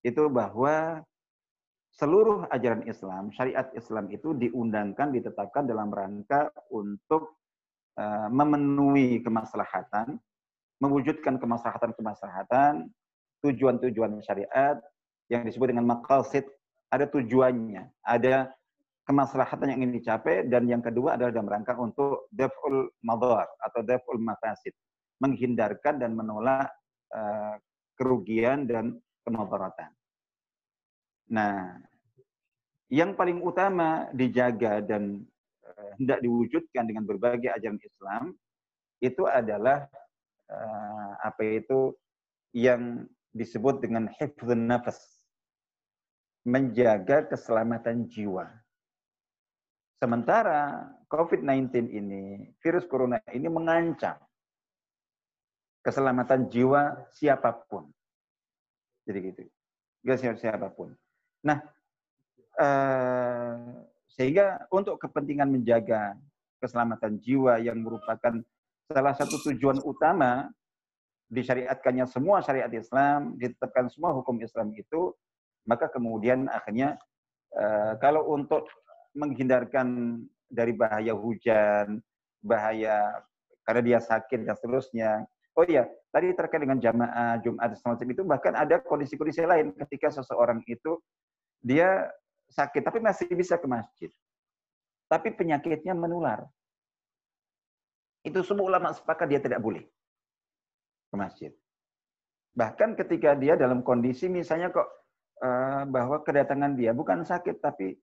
itu 0.04 0.24
bahwa 0.32 1.04
seluruh 2.00 2.48
ajaran 2.48 2.88
Islam, 2.88 3.32
syariat 3.36 3.68
Islam 3.76 4.08
itu 4.08 4.32
diundangkan, 4.32 5.12
ditetapkan 5.12 5.68
dalam 5.68 5.92
rangka 5.92 6.48
untuk 6.72 7.36
uh, 8.00 8.32
memenuhi 8.32 9.20
kemaslahatan 9.20 10.16
mewujudkan 10.80 11.38
kemaslahatan-kemaslahatan, 11.38 12.88
tujuan-tujuan 13.44 14.20
syariat 14.24 14.80
yang 15.28 15.44
disebut 15.46 15.76
dengan 15.76 15.86
maqasid, 15.86 16.48
ada 16.90 17.06
tujuannya, 17.06 17.90
ada 18.02 18.50
kemaslahatan 19.06 19.74
yang 19.74 19.80
ingin 19.86 19.98
dicapai 20.02 20.46
dan 20.46 20.70
yang 20.70 20.86
kedua 20.86 21.18
adalah 21.18 21.34
dalam 21.34 21.50
rangka 21.50 21.74
untuk 21.78 22.30
daf'ul 22.30 22.94
madhar 23.02 23.50
atau 23.62 23.82
daf'ul 23.82 24.22
mafasid, 24.22 24.74
menghindarkan 25.18 25.98
dan 25.98 26.14
menolak 26.14 26.70
uh, 27.14 27.58
kerugian 27.98 28.70
dan 28.70 28.98
kemudaratan. 29.26 29.90
Nah, 31.30 31.78
yang 32.90 33.14
paling 33.14 33.42
utama 33.42 34.10
dijaga 34.14 34.82
dan 34.82 35.22
uh, 35.66 35.92
hendak 36.02 36.22
diwujudkan 36.26 36.90
dengan 36.90 37.06
berbagai 37.06 37.54
ajaran 37.54 37.82
Islam 37.82 38.24
itu 39.02 39.30
adalah 39.30 39.86
uh, 40.50 41.12
apa 41.22 41.44
itu 41.62 41.94
yang 42.54 43.06
disebut 43.34 43.86
dengan 43.86 44.10
hifdzun 44.10 44.66
nafas. 44.66 44.98
Menjaga 46.48 47.28
keselamatan 47.28 48.08
jiwa. 48.08 48.48
Sementara 50.00 50.88
COVID-19 51.12 51.92
ini, 51.92 52.56
virus 52.64 52.88
corona 52.88 53.20
ini 53.36 53.52
mengancam 53.52 54.16
keselamatan 55.84 56.48
jiwa 56.48 57.10
siapa 57.12 57.52
pun. 57.68 57.92
Jadi 59.04 59.20
gitu. 59.20 59.42
Gak 60.06 60.40
siapa 60.40 60.72
pun. 60.72 60.96
Nah, 61.44 61.60
uh, 62.56 63.84
sehingga 64.08 64.68
untuk 64.72 65.00
kepentingan 65.00 65.52
menjaga 65.52 66.16
keselamatan 66.60 67.20
jiwa 67.24 67.60
yang 67.60 67.80
merupakan 67.80 68.40
salah 68.92 69.16
satu 69.16 69.40
tujuan 69.52 69.80
utama 69.84 70.52
disyariatkannya 71.30 72.10
semua 72.10 72.42
syariat 72.42 72.72
Islam, 72.74 73.38
ditetapkan 73.38 73.88
semua 73.88 74.12
hukum 74.18 74.42
Islam 74.42 74.74
itu, 74.74 75.14
maka 75.70 75.86
kemudian 75.94 76.50
akhirnya 76.50 76.98
uh, 77.54 77.94
kalau 78.02 78.34
untuk 78.34 78.66
menghindarkan 79.14 80.18
dari 80.50 80.74
bahaya 80.74 81.14
hujan, 81.14 82.02
bahaya 82.42 83.22
karena 83.62 83.82
dia 83.86 84.00
sakit 84.02 84.50
dan 84.50 84.58
seterusnya. 84.58 85.12
Oh 85.54 85.62
iya, 85.62 85.86
tadi 86.10 86.34
terkait 86.34 86.66
dengan 86.66 86.82
jamaah 86.82 87.38
Jumat 87.46 87.78
semacam 87.78 88.08
itu 88.10 88.22
bahkan 88.26 88.54
ada 88.58 88.82
kondisi-kondisi 88.82 89.46
lain 89.46 89.78
ketika 89.86 90.10
seseorang 90.10 90.66
itu 90.66 90.98
dia 91.62 92.10
sakit 92.50 92.82
tapi 92.82 92.98
masih 92.98 93.30
bisa 93.38 93.62
ke 93.62 93.70
masjid. 93.70 94.10
Tapi 95.06 95.38
penyakitnya 95.38 95.94
menular. 95.94 96.50
Itu 98.26 98.42
semua 98.42 98.74
ulama 98.74 98.90
sepakat 98.94 99.30
dia 99.30 99.42
tidak 99.42 99.62
boleh 99.62 99.86
ke 101.10 101.16
masjid. 101.18 101.52
Bahkan 102.58 102.98
ketika 102.98 103.38
dia 103.38 103.54
dalam 103.54 103.86
kondisi 103.86 104.28
misalnya 104.28 104.74
kok 104.74 104.99
uh, 105.44 105.84
bahwa 105.88 106.22
kedatangan 106.24 106.76
dia 106.76 106.92
bukan 106.92 107.24
sakit 107.24 107.60
tapi 107.60 107.96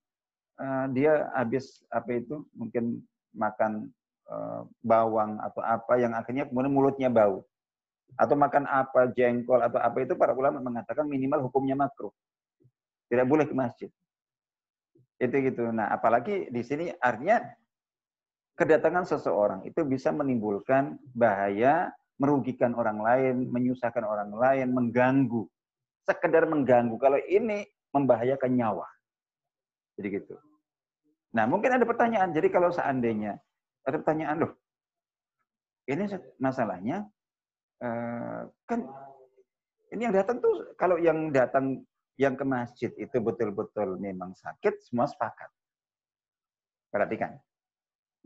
uh, 0.61 0.87
dia 0.93 1.28
habis 1.33 1.85
apa 1.93 2.21
itu 2.21 2.45
mungkin 2.57 3.00
makan 3.37 3.88
uh, 4.28 4.64
bawang 4.81 5.40
atau 5.40 5.61
apa 5.61 6.00
yang 6.00 6.12
akhirnya 6.16 6.49
kemudian 6.49 6.73
mulutnya 6.73 7.09
bau 7.12 7.45
atau 8.16 8.35
makan 8.38 8.64
apa 8.64 9.12
jengkol 9.12 9.61
atau 9.61 9.83
apa 9.83 9.99
itu 10.07 10.14
para 10.16 10.33
ulama 10.33 10.62
mengatakan 10.62 11.05
minimal 11.05 11.50
hukumnya 11.50 11.75
makruh. 11.75 12.14
Tidak 13.11 13.26
boleh 13.28 13.45
ke 13.47 13.55
masjid. 13.55 13.90
Itu 15.21 15.37
gitu. 15.43 15.69
Nah, 15.71 15.93
apalagi 15.93 16.49
di 16.49 16.62
sini 16.64 16.90
artinya 16.97 17.45
kedatangan 18.57 19.05
seseorang 19.05 19.61
itu 19.69 19.85
bisa 19.85 20.11
menimbulkan 20.11 20.97
bahaya, 21.12 21.93
merugikan 22.16 22.73
orang 22.73 22.99
lain, 23.05 23.35
menyusahkan 23.52 24.02
orang 24.02 24.33
lain, 24.33 24.73
mengganggu. 24.73 25.45
Sekedar 26.07 26.47
mengganggu. 26.47 26.95
Kalau 27.03 27.19
ini 27.27 27.67
membahayakan 27.91 28.53
nyawa. 28.55 28.87
Jadi 29.99 30.09
gitu. 30.23 30.35
Nah, 31.35 31.45
mungkin 31.51 31.75
ada 31.75 31.83
pertanyaan. 31.83 32.31
Jadi 32.31 32.49
kalau 32.49 32.71
seandainya 32.71 33.37
ada 33.83 33.97
pertanyaan 33.99 34.47
loh, 34.47 34.53
ini 35.87 36.07
masalahnya 36.43 37.07
eh, 37.79 38.43
kan 38.67 38.81
ini 39.95 40.03
yang 40.03 40.15
datang 40.15 40.43
tuh 40.43 40.75
kalau 40.75 40.99
yang 40.99 41.31
datang 41.31 41.87
yang 42.17 42.35
ke 42.35 42.45
masjid 42.49 42.91
itu 42.97 43.17
betul-betul 43.21 44.01
memang 44.01 44.33
sakit, 44.35 44.83
semua 44.89 45.07
sepakat. 45.07 45.53
Perhatikan. 46.89 47.37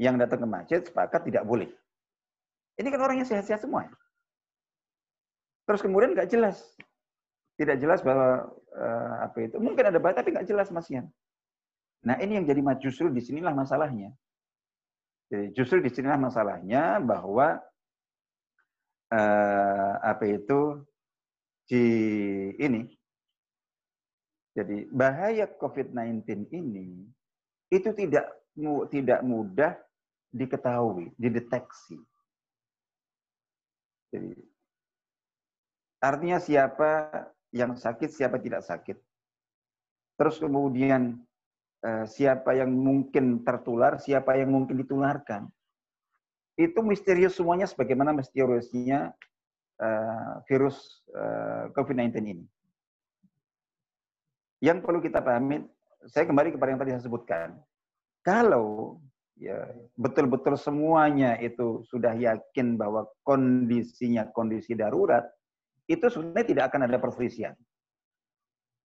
Yang 0.01 0.15
datang 0.25 0.39
ke 0.47 0.49
masjid 0.49 0.81
sepakat 0.81 1.27
tidak 1.27 1.45
boleh. 1.45 1.69
Ini 2.79 2.89
kan 2.89 3.01
orangnya 3.03 3.27
sehat-sehat 3.29 3.67
semua. 3.67 3.91
Terus 5.69 5.83
kemudian 5.85 6.17
nggak 6.17 6.31
jelas. 6.31 6.63
Tidak 7.61 7.77
jelas 7.77 8.01
bahwa 8.01 8.49
uh, 8.73 9.15
apa 9.29 9.45
itu. 9.45 9.61
Mungkin 9.61 9.93
ada 9.93 10.01
batas 10.01 10.25
tapi 10.25 10.33
nggak 10.33 10.49
jelas 10.49 10.73
Mas 10.73 10.89
Yan. 10.89 11.05
Nah 12.09 12.17
ini 12.17 12.41
yang 12.41 12.49
jadi 12.49 12.65
justru 12.81 13.13
di 13.13 13.21
sinilah 13.21 13.53
masalahnya. 13.53 14.17
Jadi 15.29 15.53
justru 15.53 15.85
di 15.85 15.93
sinilah 15.93 16.17
masalahnya 16.17 16.97
bahwa 17.05 17.61
uh, 19.13 19.93
apa 20.01 20.25
itu 20.25 20.81
di 21.69 21.85
ini. 22.57 22.89
Jadi 24.57 24.89
bahaya 24.91 25.47
COVID-19 25.47 26.49
ini 26.51 27.07
itu 27.71 27.93
tidak 27.95 28.27
tidak 28.91 29.21
mudah 29.23 29.79
diketahui, 30.35 31.15
dideteksi. 31.15 31.99
Jadi, 34.11 34.35
artinya 36.03 36.43
siapa 36.43 37.23
yang 37.51 37.75
sakit, 37.75 38.11
siapa 38.11 38.39
tidak 38.39 38.63
sakit. 38.63 38.97
Terus 40.21 40.37
kemudian 40.39 41.19
eh, 41.83 42.05
siapa 42.07 42.55
yang 42.55 42.71
mungkin 42.71 43.43
tertular, 43.43 43.99
siapa 43.99 44.37
yang 44.39 44.53
mungkin 44.53 44.79
ditularkan. 44.79 45.49
Itu 46.59 46.85
misterius 46.85 47.41
semuanya 47.41 47.65
sebagaimana 47.65 48.13
misteriusnya 48.13 49.17
eh, 49.81 50.33
virus 50.47 51.03
eh, 51.11 51.73
COVID-19 51.75 52.15
ini. 52.21 52.45
Yang 54.61 54.85
perlu 54.85 55.01
kita 55.01 55.25
pahami, 55.25 55.65
saya 56.05 56.29
kembali 56.29 56.53
kepada 56.53 56.69
yang 56.77 56.81
tadi 56.81 56.93
saya 56.93 57.05
sebutkan. 57.09 57.49
Kalau 58.21 59.01
ya 59.41 59.73
betul-betul 59.97 60.61
semuanya 60.61 61.41
itu 61.41 61.81
sudah 61.89 62.13
yakin 62.13 62.77
bahwa 62.77 63.09
kondisinya 63.25 64.29
kondisi 64.37 64.77
darurat, 64.77 65.25
itu 65.91 66.07
sebenarnya 66.07 66.47
tidak 66.47 66.65
akan 66.71 66.87
ada 66.87 66.99
perselisihan 67.03 67.55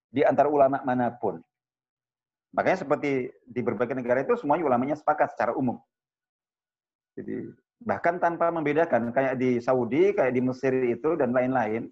di 0.09 0.25
antara 0.25 0.49
ulama 0.49 0.81
mana 0.81 1.13
pun. 1.13 1.37
Makanya 2.57 2.87
seperti 2.87 3.29
di 3.45 3.61
berbagai 3.61 3.93
negara 3.93 4.23
itu 4.25 4.33
semuanya 4.39 4.65
ulamanya 4.65 4.95
sepakat 4.97 5.35
secara 5.35 5.53
umum. 5.53 5.77
Jadi 7.13 7.51
bahkan 7.83 8.17
tanpa 8.17 8.49
membedakan 8.49 9.13
kayak 9.13 9.37
di 9.37 9.59
Saudi, 9.59 10.15
kayak 10.15 10.33
di 10.33 10.41
Mesir 10.41 10.73
itu 10.87 11.19
dan 11.19 11.35
lain-lain, 11.35 11.91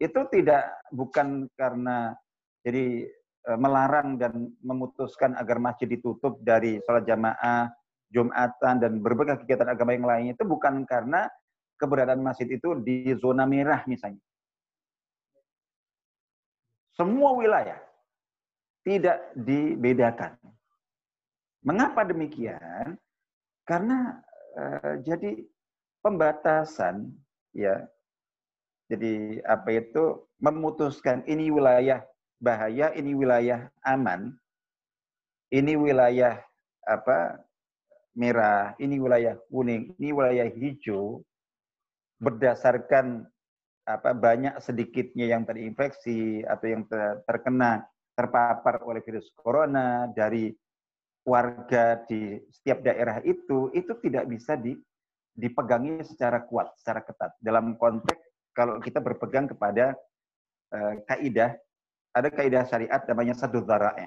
itu 0.00 0.20
tidak 0.30 0.70
bukan 0.94 1.50
karena 1.58 2.14
jadi 2.62 3.10
Eh, 3.42 3.58
melarang 3.58 4.22
dan 4.22 4.54
memutuskan 4.62 5.34
agar 5.34 5.58
masjid 5.58 5.90
ditutup 5.90 6.38
dari 6.46 6.78
sholat 6.86 7.02
jamaah, 7.02 7.74
jumatan, 8.06 8.78
dan 8.78 9.02
berbagai 9.02 9.42
kegiatan 9.42 9.66
agama 9.66 9.98
yang 9.98 10.06
lainnya 10.06 10.38
itu 10.38 10.46
bukan 10.46 10.86
karena 10.86 11.26
keberadaan 11.80 12.22
masjid 12.22 12.48
itu 12.48 12.76
di 12.80 13.12
zona 13.18 13.44
merah 13.48 13.82
misalnya. 13.88 14.20
Semua 16.92 17.32
wilayah 17.32 17.80
tidak 18.84 19.32
dibedakan. 19.38 20.36
Mengapa 21.62 22.02
demikian? 22.04 22.98
Karena 23.62 24.18
uh, 24.58 24.98
jadi 25.00 25.40
pembatasan 26.02 27.14
ya. 27.54 27.86
Jadi 28.90 29.40
apa 29.48 29.72
itu 29.72 30.28
memutuskan 30.36 31.24
ini 31.24 31.48
wilayah 31.48 32.04
bahaya, 32.42 32.92
ini 32.92 33.16
wilayah 33.16 33.72
aman, 33.86 34.36
ini 35.48 35.78
wilayah 35.78 36.36
apa 36.84 37.40
merah, 38.12 38.76
ini 38.76 39.00
wilayah 39.00 39.38
kuning, 39.48 39.96
ini 39.96 40.12
wilayah 40.12 40.44
hijau, 40.50 41.24
berdasarkan 42.22 43.26
apa 43.82 44.14
banyak 44.14 44.62
sedikitnya 44.62 45.26
yang 45.26 45.42
terinfeksi 45.42 46.46
atau 46.46 46.66
yang 46.70 46.86
terkena 47.26 47.82
terpapar 48.14 48.86
oleh 48.86 49.02
virus 49.02 49.26
corona 49.34 50.06
dari 50.06 50.54
warga 51.26 51.98
di 52.06 52.38
setiap 52.54 52.86
daerah 52.86 53.18
itu 53.26 53.74
itu 53.74 53.92
tidak 53.98 54.30
bisa 54.30 54.54
di, 54.54 54.78
dipegangi 55.34 56.06
secara 56.06 56.46
kuat, 56.46 56.70
secara 56.78 57.02
ketat. 57.02 57.34
Dalam 57.42 57.74
konteks 57.74 58.22
kalau 58.54 58.78
kita 58.78 59.02
berpegang 59.02 59.50
kepada 59.50 59.98
uh, 60.70 60.94
kaidah 61.10 61.58
ada 62.12 62.28
kaidah 62.28 62.62
syariat 62.68 63.02
namanya 63.08 63.34
sadu 63.34 63.64
dhara'i. 63.64 64.04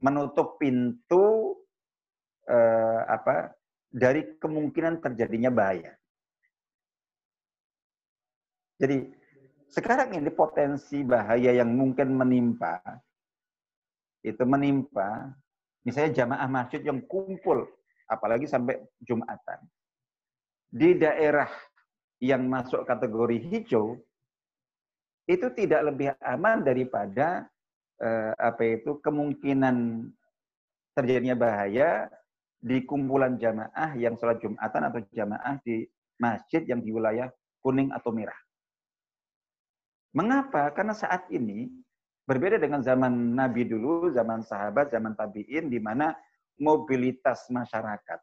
Menutup 0.00 0.56
pintu 0.56 1.52
eh, 2.48 3.00
apa 3.04 3.52
dari 3.90 4.38
kemungkinan 4.40 5.04
terjadinya 5.04 5.52
bahaya. 5.52 5.92
Jadi 8.80 9.12
sekarang 9.68 10.16
ini 10.16 10.32
potensi 10.32 11.04
bahaya 11.04 11.52
yang 11.52 11.76
mungkin 11.76 12.16
menimpa 12.16 12.80
itu 14.24 14.40
menimpa 14.44 15.32
misalnya 15.84 16.24
jamaah 16.24 16.48
masjid 16.48 16.80
yang 16.84 17.00
kumpul 17.04 17.68
apalagi 18.08 18.48
sampai 18.48 18.80
Jumatan. 19.04 19.60
Di 20.70 20.96
daerah 20.96 21.48
yang 22.20 22.48
masuk 22.48 22.84
kategori 22.88 23.36
hijau 23.52 24.00
itu 25.28 25.46
tidak 25.54 25.92
lebih 25.92 26.08
aman 26.20 26.64
daripada 26.64 27.46
eh, 28.00 28.32
apa 28.34 28.80
itu 28.80 28.98
kemungkinan 28.98 30.08
terjadinya 30.96 31.36
bahaya 31.38 32.10
di 32.60 32.84
kumpulan 32.84 33.40
jamaah 33.40 33.96
yang 33.96 34.16
sholat 34.20 34.40
Jumatan 34.40 34.82
atau 34.88 35.00
jamaah 35.12 35.54
di 35.64 35.84
masjid 36.20 36.60
yang 36.68 36.84
di 36.84 36.92
wilayah 36.92 37.32
kuning 37.64 37.88
atau 37.94 38.12
merah. 38.12 38.36
Mengapa? 40.10 40.74
Karena 40.74 40.94
saat 40.96 41.30
ini 41.30 41.70
berbeda 42.26 42.58
dengan 42.58 42.82
zaman 42.82 43.34
Nabi 43.34 43.66
dulu, 43.66 44.10
zaman 44.10 44.42
sahabat, 44.42 44.90
zaman 44.90 45.14
tabi'in, 45.14 45.70
di 45.70 45.78
mana 45.78 46.14
mobilitas 46.58 47.48
masyarakat 47.48 48.20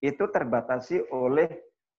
itu 0.00 0.24
terbatasi 0.32 1.12
oleh 1.12 1.48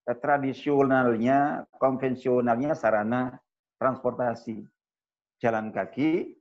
eh, 0.09 0.17
tradisionalnya, 0.17 1.69
konvensionalnya 1.77 2.73
sarana 2.73 3.37
transportasi 3.77 4.61
jalan 5.41 5.73
kaki, 5.73 6.37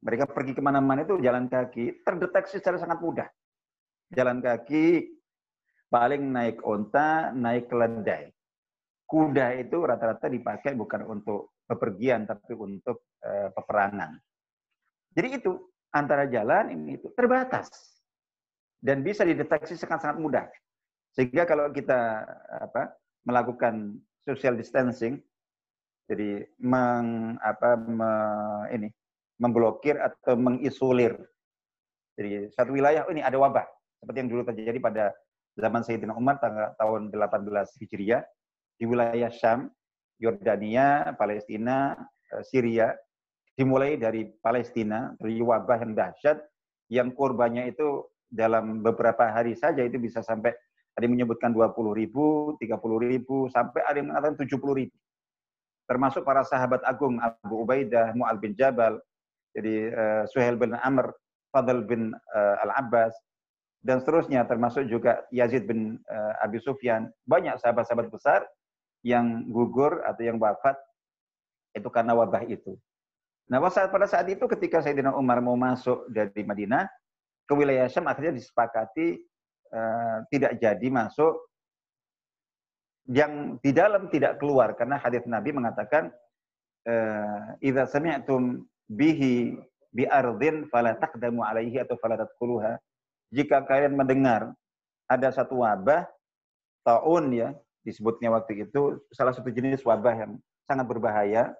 mereka 0.00 0.24
pergi 0.24 0.52
ke 0.56 0.62
mana-mana 0.64 1.04
itu 1.04 1.20
jalan 1.20 1.46
kaki, 1.46 2.00
terdeteksi 2.00 2.58
secara 2.58 2.80
sangat 2.80 2.98
mudah. 3.04 3.28
Jalan 4.12 4.40
kaki 4.40 5.08
paling 5.92 6.32
naik 6.32 6.64
onta, 6.64 7.32
naik 7.36 7.68
keledai. 7.68 8.32
Kuda 9.04 9.60
itu 9.60 9.76
rata-rata 9.84 10.32
dipakai 10.32 10.72
bukan 10.72 11.04
untuk 11.04 11.51
bepergian, 11.72 12.28
tapi 12.28 12.52
untuk 12.54 13.08
e, 13.18 13.48
peperangan. 13.52 14.20
Jadi 15.12 15.28
itu 15.40 15.52
antara 15.92 16.28
jalan 16.28 16.72
ini 16.72 16.96
itu 17.00 17.12
terbatas 17.12 17.68
dan 18.80 19.04
bisa 19.04 19.22
dideteksi 19.22 19.76
sangat-sangat 19.76 20.18
mudah. 20.18 20.46
Sehingga 21.12 21.44
kalau 21.44 21.68
kita 21.70 22.24
apa, 22.64 22.96
melakukan 23.28 24.00
social 24.24 24.56
distancing, 24.56 25.20
jadi 26.08 26.48
meng, 26.58 27.38
apa, 27.38 27.78
me, 27.78 28.12
ini, 28.74 28.88
memblokir 29.38 30.00
atau 30.00 30.34
mengisolir. 30.34 31.14
Jadi 32.18 32.50
satu 32.52 32.74
wilayah, 32.74 33.06
oh 33.06 33.12
ini 33.12 33.22
ada 33.22 33.38
wabah. 33.38 33.64
Seperti 34.02 34.18
yang 34.18 34.30
dulu 34.32 34.42
terjadi 34.48 34.78
pada 34.82 35.04
zaman 35.54 35.84
Sayyidina 35.84 36.16
Umar 36.16 36.40
tanggal 36.42 36.74
tahun 36.80 37.12
18 37.12 37.80
Hijriah 37.80 38.24
di 38.80 38.84
wilayah 38.88 39.30
Syam, 39.30 39.70
Yordania, 40.22 41.18
Palestina, 41.18 41.98
eh, 42.30 42.42
Syria, 42.46 42.94
dimulai 43.58 43.98
dari 43.98 44.30
Palestina, 44.38 45.10
dari 45.18 45.42
wabah 45.42 45.82
yang 45.82 45.98
dahsyat, 45.98 46.38
yang 46.88 47.10
korbannya 47.10 47.74
itu 47.74 48.06
dalam 48.30 48.80
beberapa 48.80 49.28
hari 49.28 49.58
saja 49.58 49.82
itu 49.82 49.98
bisa 49.98 50.22
sampai 50.22 50.54
ada 50.94 51.02
yang 51.02 51.18
menyebutkan 51.18 51.50
20 51.50 51.92
ribu, 51.92 52.54
30 52.62 53.00
ribu, 53.02 53.50
sampai 53.50 53.80
ada 53.84 53.96
yang 53.98 54.08
mengatakan 54.14 54.38
70 54.38 54.80
ribu 54.86 54.96
termasuk 55.92 56.22
para 56.24 56.40
sahabat 56.46 56.80
agung 56.88 57.18
Abu 57.20 57.68
Ubaidah, 57.68 58.14
Mu'al 58.16 58.38
bin 58.38 58.56
Jabal, 58.56 58.96
jadi 59.52 59.92
uh, 59.92 60.22
Suhail 60.30 60.56
bin 60.56 60.72
Amr, 60.72 61.12
Fadl 61.52 61.84
bin 61.84 62.16
uh, 62.32 62.64
Al-Abbas, 62.64 63.12
dan 63.84 64.00
seterusnya 64.00 64.46
termasuk 64.48 64.88
juga 64.88 65.26
Yazid 65.34 65.68
bin 65.68 66.00
uh, 66.08 66.32
Abi 66.40 66.62
Sufyan. 66.62 67.12
Banyak 67.28 67.60
sahabat-sahabat 67.60 68.08
besar 68.08 68.40
yang 69.02 69.50
gugur 69.50 70.02
atau 70.06 70.22
yang 70.22 70.38
wafat 70.38 70.78
itu 71.74 71.88
karena 71.90 72.14
wabah 72.14 72.46
itu. 72.46 72.78
Nah, 73.50 73.58
pada 73.68 74.06
saat 74.06 74.30
itu 74.30 74.46
ketika 74.46 74.80
Sayyidina 74.80 75.12
Umar 75.12 75.42
mau 75.42 75.58
masuk 75.58 76.06
dari 76.08 76.46
Madinah 76.46 76.86
ke 77.44 77.52
wilayah 77.52 77.90
Syam, 77.90 78.06
akhirnya 78.06 78.32
disepakati 78.32 79.18
uh, 79.74 80.24
tidak 80.30 80.62
jadi 80.62 80.88
masuk 80.88 81.52
yang 83.10 83.58
di 83.58 83.74
dalam 83.74 84.06
tidak 84.14 84.38
keluar 84.38 84.78
karena 84.78 84.94
hadis 85.02 85.26
Nabi 85.26 85.50
mengatakan 85.50 86.14
uh, 86.86 87.58
idza 87.58 87.90
sami'tum 87.90 88.62
bihi 88.86 89.58
bi 89.90 90.06
ardin 90.06 90.70
fala 90.70 90.94
taqdamu 90.94 91.42
alaihi 91.42 91.82
atau 91.82 91.98
fala 91.98 92.14
tadkhuluha 92.14 92.78
jika 93.34 93.66
kalian 93.66 93.98
mendengar 93.98 94.54
ada 95.10 95.28
satu 95.34 95.66
wabah 95.66 96.06
taun 96.86 97.34
ya 97.34 97.50
disebutnya 97.82 98.30
waktu 98.30 98.66
itu 98.66 99.02
salah 99.10 99.34
satu 99.34 99.50
jenis 99.50 99.82
wabah 99.82 100.14
yang 100.14 100.32
sangat 100.66 100.86
berbahaya 100.86 101.52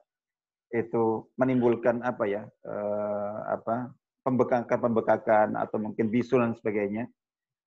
itu 0.72 1.28
menimbulkan 1.36 2.00
apa 2.00 2.24
ya 2.24 2.42
eh, 2.64 3.38
apa 3.52 3.92
pembekakan-pembekakan 4.24 5.58
atau 5.58 5.76
mungkin 5.82 6.08
bisul 6.08 6.40
dan 6.40 6.56
sebagainya, 6.56 7.04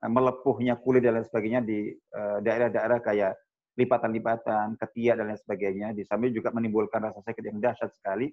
eh, 0.02 0.10
melepuhnya 0.10 0.80
kulit 0.82 1.06
dan 1.06 1.22
lain 1.22 1.28
sebagainya 1.28 1.62
di 1.62 1.94
eh, 1.94 2.38
daerah-daerah 2.42 3.00
kayak 3.04 3.34
lipatan-lipatan, 3.76 4.80
ketiak 4.80 5.20
dan 5.20 5.26
lain 5.30 5.40
sebagainya. 5.40 5.88
Di 5.94 6.08
samping 6.08 6.34
juga 6.34 6.50
menimbulkan 6.56 7.04
rasa 7.04 7.20
sakit 7.22 7.44
yang 7.44 7.60
dahsyat 7.62 7.92
sekali. 7.94 8.32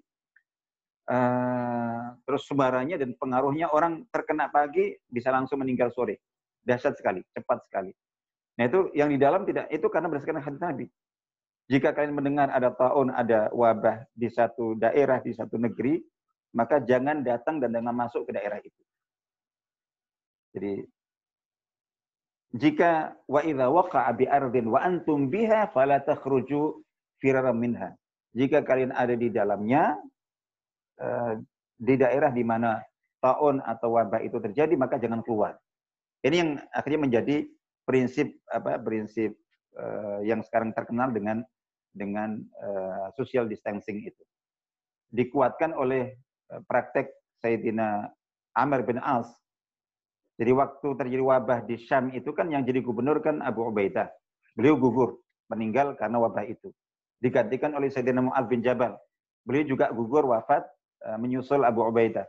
Terus 2.23 2.47
sebarannya 2.47 2.95
dan 2.95 3.11
pengaruhnya 3.19 3.75
orang 3.75 4.07
terkena 4.09 4.47
pagi 4.49 4.95
bisa 5.11 5.35
langsung 5.35 5.59
meninggal 5.59 5.91
sore. 5.91 6.23
Dahsyat 6.63 6.95
sekali, 6.95 7.27
cepat 7.35 7.59
sekali. 7.67 7.91
Nah 8.59 8.65
itu 8.69 8.93
yang 8.93 9.09
di 9.09 9.19
dalam 9.19 9.49
tidak 9.49 9.69
itu 9.73 9.87
karena 9.89 10.09
berdasarkan 10.13 10.45
hadis 10.45 10.61
Nabi. 10.61 10.87
Jika 11.71 11.95
kalian 11.97 12.13
mendengar 12.13 12.53
ada 12.53 12.75
tahun, 12.75 13.15
ada 13.15 13.49
wabah 13.55 14.05
di 14.13 14.29
satu 14.29 14.77
daerah, 14.77 15.23
di 15.25 15.33
satu 15.33 15.57
negeri, 15.57 16.03
maka 16.53 16.83
jangan 16.85 17.25
datang 17.25 17.63
dan 17.63 17.73
jangan 17.73 17.97
masuk 17.97 18.29
ke 18.29 18.37
daerah 18.37 18.61
itu. 18.61 18.83
Jadi 20.53 20.85
jika 22.53 23.17
wa 23.25 23.41
idza 23.41 23.73
waqa'a 23.73 24.13
bi 24.13 24.29
ardin 24.29 24.69
wa 24.69 24.85
antum 24.85 25.33
biha 25.33 25.73
fala 25.73 26.05
takhruju 26.05 26.85
firaram 27.17 27.57
minha. 27.57 27.97
Jika 28.37 28.61
kalian 28.61 28.93
ada 28.93 29.17
di 29.17 29.33
dalamnya 29.33 29.97
eh, 31.01 31.41
di 31.81 31.95
daerah 31.97 32.29
di 32.29 32.45
mana 32.45 32.77
taun 33.25 33.65
atau 33.65 33.97
wabah 33.97 34.21
itu 34.21 34.37
terjadi 34.37 34.77
maka 34.77 35.01
jangan 35.01 35.25
keluar. 35.25 35.57
Ini 36.21 36.37
yang 36.37 36.51
akhirnya 36.69 37.01
menjadi 37.01 37.49
prinsip 37.83 38.31
apa 38.49 38.79
prinsip 38.79 39.35
uh, 39.77 40.21
yang 40.23 40.41
sekarang 40.43 40.71
terkenal 40.73 41.11
dengan 41.11 41.43
dengan 41.93 42.41
uh, 42.63 43.13
social 43.19 43.45
distancing 43.51 44.01
itu. 44.07 44.23
Dikuatkan 45.13 45.77
oleh 45.77 46.17
uh, 46.53 46.63
praktek 46.65 47.13
Sayyidina 47.43 48.09
Amr 48.57 48.87
bin 48.87 49.03
As. 49.03 49.29
Jadi 50.41 50.51
waktu 50.57 50.89
terjadi 50.97 51.23
wabah 51.23 51.61
di 51.69 51.77
Syam 51.77 52.09
itu 52.17 52.33
kan 52.33 52.49
yang 52.49 52.65
jadi 52.65 52.81
gubernur 52.81 53.21
kan 53.21 53.45
Abu 53.45 53.69
Ubaidah. 53.69 54.09
Beliau 54.57 54.81
gugur, 54.81 55.21
meninggal 55.53 55.95
karena 56.01 56.17
wabah 56.19 56.49
itu. 56.49 56.73
Digantikan 57.21 57.77
oleh 57.77 57.93
Sayyidina 57.93 58.25
Mu'ad 58.25 58.49
bin 58.49 58.65
Jabal. 58.65 58.97
Beliau 59.45 59.69
juga 59.69 59.93
gugur 59.93 60.25
wafat 60.33 60.65
menyusul 61.21 61.63
Abu 61.63 61.85
Ubaidah. 61.85 62.25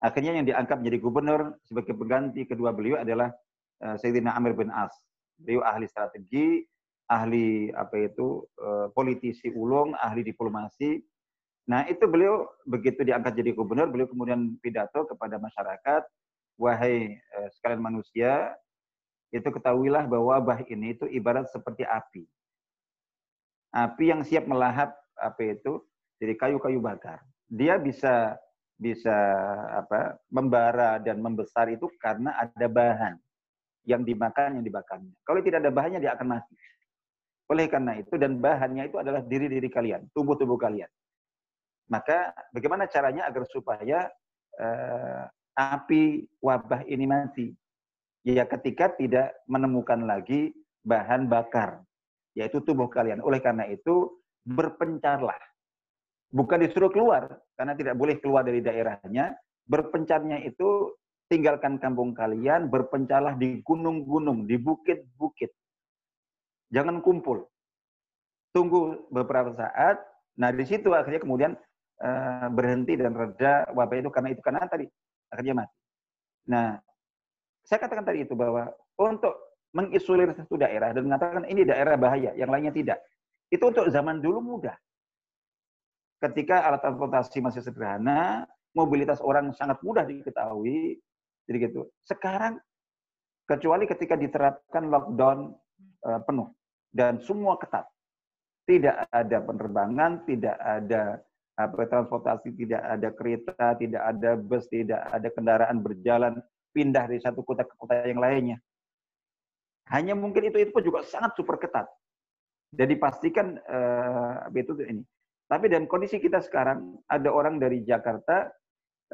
Akhirnya 0.00 0.36
yang 0.36 0.46
diangkat 0.48 0.80
menjadi 0.80 0.98
gubernur 1.00 1.40
sebagai 1.64 1.96
pengganti 1.96 2.44
kedua 2.44 2.72
beliau 2.72 3.00
adalah 3.00 3.32
Sayyidina 3.80 4.32
Amr 4.32 4.56
bin 4.56 4.72
As. 4.72 4.92
Beliau 5.36 5.60
ahli 5.64 5.84
strategi, 5.84 6.64
ahli 7.06 7.70
apa 7.70 8.08
itu 8.08 8.42
eh, 8.58 8.86
politisi 8.92 9.52
ulung, 9.52 9.94
ahli 9.98 10.26
diplomasi. 10.26 10.98
Nah 11.66 11.86
itu 11.90 12.06
beliau 12.06 12.46
begitu 12.64 13.02
diangkat 13.02 13.34
jadi 13.36 13.50
gubernur, 13.54 13.90
beliau 13.90 14.08
kemudian 14.10 14.54
pidato 14.62 15.06
kepada 15.06 15.38
masyarakat, 15.38 16.02
wahai 16.58 17.18
eh, 17.18 17.48
sekalian 17.58 17.82
manusia, 17.82 18.54
itu 19.34 19.46
ketahuilah 19.46 20.06
bahwa 20.06 20.38
wabah 20.38 20.64
ini 20.70 20.94
itu 20.94 21.04
ibarat 21.10 21.50
seperti 21.50 21.84
api. 21.84 22.24
Api 23.74 24.04
yang 24.08 24.22
siap 24.24 24.48
melahap 24.48 24.94
apa 25.20 25.42
itu 25.42 25.82
jadi 26.16 26.32
kayu-kayu 26.38 26.80
bakar. 26.80 27.20
Dia 27.46 27.76
bisa 27.76 28.40
bisa 28.76 29.16
apa 29.72 30.20
membara 30.28 31.00
dan 31.00 31.20
membesar 31.20 31.72
itu 31.72 31.88
karena 31.96 32.36
ada 32.36 32.68
bahan 32.68 33.16
yang 33.86 34.02
dimakan 34.02 34.60
yang 34.60 34.64
dibakarnya. 34.66 35.14
Kalau 35.22 35.40
tidak 35.40 35.62
ada 35.62 35.70
bahannya 35.70 36.02
dia 36.02 36.12
akan 36.18 36.26
mati. 36.36 36.54
Oleh 37.46 37.70
karena 37.70 37.94
itu, 38.02 38.18
dan 38.18 38.42
bahannya 38.42 38.90
itu 38.90 38.98
adalah 38.98 39.22
diri-diri 39.22 39.70
kalian, 39.70 40.10
tubuh-tubuh 40.10 40.58
kalian. 40.58 40.90
Maka 41.86 42.34
bagaimana 42.50 42.90
caranya 42.90 43.30
agar 43.30 43.46
supaya 43.46 44.10
uh, 44.58 45.22
api 45.54 46.26
wabah 46.42 46.82
ini 46.90 47.06
mati? 47.06 47.54
Ya 48.26 48.42
ketika 48.50 48.90
tidak 48.98 49.38
menemukan 49.46 50.02
lagi 50.02 50.50
bahan 50.82 51.30
bakar, 51.30 51.86
yaitu 52.34 52.58
tubuh 52.66 52.90
kalian. 52.90 53.22
Oleh 53.22 53.38
karena 53.38 53.70
itu, 53.70 54.18
berpencarlah. 54.42 55.38
Bukan 56.34 56.66
disuruh 56.66 56.90
keluar, 56.90 57.38
karena 57.54 57.78
tidak 57.78 57.94
boleh 57.94 58.18
keluar 58.18 58.42
dari 58.42 58.58
daerahnya. 58.58 59.38
Berpencarnya 59.70 60.42
itu 60.42 60.90
tinggalkan 61.26 61.78
kampung 61.82 62.14
kalian, 62.14 62.70
berpencarlah 62.70 63.34
di 63.34 63.60
gunung-gunung, 63.62 64.46
di 64.46 64.56
bukit-bukit 64.58 65.50
Jangan 66.70 66.98
kumpul. 67.02 67.46
Tunggu 68.50 69.06
beberapa 69.12 69.54
saat. 69.54 70.00
Nah, 70.40 70.50
di 70.50 70.64
situ 70.66 70.90
akhirnya 70.92 71.22
kemudian 71.22 71.52
uh, 72.02 72.48
berhenti 72.50 72.98
dan 72.98 73.14
reda 73.14 73.68
wabah 73.72 73.96
itu 74.00 74.10
karena 74.10 74.28
itu 74.32 74.42
karena 74.42 74.66
tadi 74.66 74.86
akhirnya 75.30 75.64
mati. 75.64 75.76
Nah, 76.50 76.76
saya 77.66 77.78
katakan 77.82 78.06
tadi 78.06 78.24
itu 78.26 78.34
bahwa 78.34 78.70
untuk 78.96 79.34
mengisolir 79.74 80.32
satu 80.32 80.56
daerah 80.56 80.92
dan 80.94 81.04
mengatakan 81.04 81.44
ini 81.48 81.68
daerah 81.68 82.00
bahaya, 82.00 82.32
yang 82.32 82.48
lainnya 82.48 82.72
tidak. 82.72 82.98
Itu 83.52 83.70
untuk 83.70 83.86
zaman 83.92 84.24
dulu 84.24 84.40
mudah. 84.40 84.76
Ketika 86.16 86.64
alat 86.64 86.80
transportasi 86.80 87.44
masih 87.44 87.60
sederhana, 87.60 88.48
mobilitas 88.72 89.20
orang 89.20 89.52
sangat 89.52 89.76
mudah 89.84 90.08
diketahui, 90.08 90.96
jadi 91.46 91.70
gitu. 91.70 91.86
Sekarang 92.02 92.58
kecuali 93.46 93.86
ketika 93.86 94.18
diterapkan 94.18 94.90
lockdown 94.90 95.54
uh, 96.02 96.20
penuh 96.26 96.50
dan 96.90 97.22
semua 97.22 97.56
ketat. 97.56 97.86
Tidak 98.66 99.14
ada 99.14 99.38
penerbangan, 99.46 100.26
tidak 100.26 100.58
ada 100.58 101.22
apa 101.54 101.86
transportasi, 101.86 102.50
tidak 102.58 102.82
ada 102.82 103.08
kereta, 103.14 103.66
tidak 103.78 104.02
ada 104.02 104.30
bus, 104.34 104.66
tidak 104.66 105.06
ada 105.06 105.28
kendaraan 105.30 105.78
berjalan 105.78 106.34
pindah 106.74 107.06
dari 107.06 107.22
satu 107.22 107.46
kota 107.46 107.62
ke 107.62 107.74
kota 107.78 108.02
yang 108.10 108.18
lainnya. 108.18 108.58
Hanya 109.86 110.18
mungkin 110.18 110.50
itu 110.50 110.58
itu 110.58 110.74
pun 110.74 110.82
juga 110.82 111.06
sangat 111.06 111.38
super 111.38 111.62
ketat. 111.62 111.86
Jadi 112.74 112.98
pastikan 112.98 113.54
uh, 113.54 114.50
itu 114.50 114.74
ini. 114.82 115.06
Tapi 115.46 115.70
dalam 115.70 115.86
kondisi 115.86 116.18
kita 116.18 116.42
sekarang 116.42 116.98
ada 117.06 117.30
orang 117.30 117.62
dari 117.62 117.86
Jakarta 117.86 118.50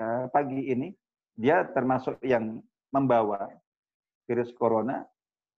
uh, 0.01 0.33
pagi 0.33 0.73
ini 0.73 0.89
dia 1.37 1.65
termasuk 1.73 2.21
yang 2.21 2.61
membawa 2.93 3.49
virus 4.29 4.53
corona 4.55 5.03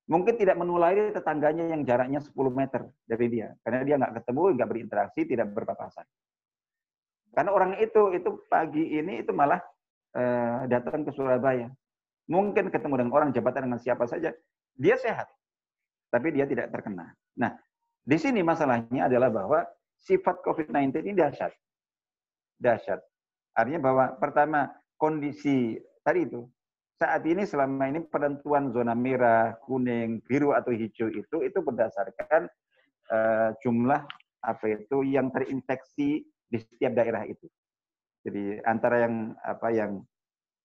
mungkin 0.04 0.37
tidak 0.37 0.60
menulari 0.60 1.12
tetangganya 1.12 1.72
yang 1.72 1.82
jaraknya 1.82 2.20
10 2.20 2.32
meter 2.52 2.82
dari 3.08 3.26
dia. 3.32 3.48
Karena 3.64 3.80
dia 3.84 3.96
nggak 3.96 4.14
ketemu, 4.20 4.40
nggak 4.56 4.70
berinteraksi, 4.70 5.20
tidak 5.24 5.48
berpapasan. 5.52 6.04
Karena 7.34 7.50
orang 7.50 7.80
itu, 7.80 8.14
itu 8.14 8.30
pagi 8.46 8.94
ini 8.94 9.24
itu 9.24 9.32
malah 9.34 9.58
uh, 10.14 10.68
datang 10.70 11.02
ke 11.02 11.10
Surabaya. 11.10 11.72
Mungkin 12.30 12.70
ketemu 12.72 13.04
dengan 13.04 13.12
orang 13.12 13.30
jabatan 13.34 13.68
dengan 13.68 13.80
siapa 13.80 14.04
saja, 14.06 14.32
dia 14.76 14.96
sehat. 15.00 15.28
Tapi 16.12 16.30
dia 16.30 16.46
tidak 16.46 16.70
terkena. 16.70 17.10
Nah, 17.34 17.58
di 18.04 18.16
sini 18.20 18.44
masalahnya 18.44 19.10
adalah 19.10 19.32
bahwa 19.32 19.60
sifat 19.98 20.44
COVID-19 20.44 21.10
ini 21.10 21.16
dahsyat. 21.18 21.52
Dahsyat. 22.60 23.00
Artinya 23.56 23.80
bahwa 23.82 24.04
pertama, 24.20 24.70
kondisi 25.05 25.77
tadi 26.01 26.25
itu, 26.25 26.49
saat 26.97 27.21
ini 27.29 27.45
selama 27.45 27.93
ini 27.93 28.01
penentuan 28.09 28.73
zona 28.73 28.97
merah, 28.97 29.53
kuning, 29.69 30.25
biru 30.25 30.57
atau 30.57 30.73
hijau 30.73 31.12
itu 31.12 31.45
itu 31.45 31.59
berdasarkan 31.61 32.49
uh, 33.12 33.53
jumlah 33.61 34.01
apa 34.40 34.64
itu 34.73 35.05
yang 35.05 35.29
terinfeksi 35.29 36.25
di 36.25 36.57
setiap 36.57 36.97
daerah 36.97 37.29
itu. 37.29 37.45
Jadi 38.25 38.64
antara 38.64 39.05
yang 39.05 39.37
apa 39.45 39.69
yang 39.69 40.01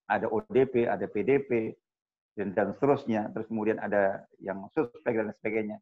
ada 0.07 0.31
ODP, 0.31 0.87
ada 0.87 1.03
PDP 1.11 1.75
dan, 2.39 2.55
dan 2.55 2.71
seterusnya, 2.71 3.27
terus 3.35 3.51
kemudian 3.51 3.75
ada 3.83 4.23
yang 4.39 4.63
suspek 4.71 5.11
dan 5.11 5.35
sebagainya. 5.43 5.77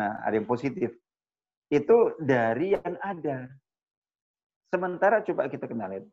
Nah, 0.00 0.24
ada 0.24 0.40
yang 0.40 0.48
positif. 0.48 0.96
Itu 1.68 2.16
dari 2.16 2.72
yang 2.72 2.96
ada. 3.04 3.52
Sementara 4.72 5.20
coba 5.20 5.52
kita 5.52 5.68
kenalin. 5.68 6.08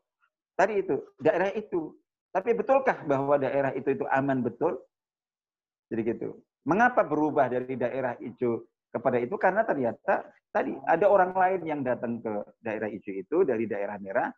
Tadi 0.52 0.84
itu, 0.84 0.96
daerah 1.18 1.50
itu 1.56 1.96
tapi 2.32 2.56
betulkah 2.56 3.04
bahwa 3.04 3.36
daerah 3.36 3.76
itu 3.76 3.92
itu 3.92 4.08
aman 4.08 4.40
betul? 4.40 4.80
Jadi 5.92 6.16
gitu. 6.16 6.40
Mengapa 6.64 7.04
berubah 7.04 7.52
dari 7.52 7.76
daerah 7.76 8.16
hijau 8.16 8.64
kepada 8.88 9.20
itu? 9.20 9.36
Karena 9.36 9.68
ternyata 9.68 10.24
tadi 10.48 10.72
ada 10.88 11.12
orang 11.12 11.36
lain 11.36 11.60
yang 11.68 11.80
datang 11.84 12.24
ke 12.24 12.32
daerah 12.64 12.88
hijau 12.88 13.12
itu 13.12 13.36
dari 13.44 13.68
daerah 13.68 14.00
merah. 14.00 14.32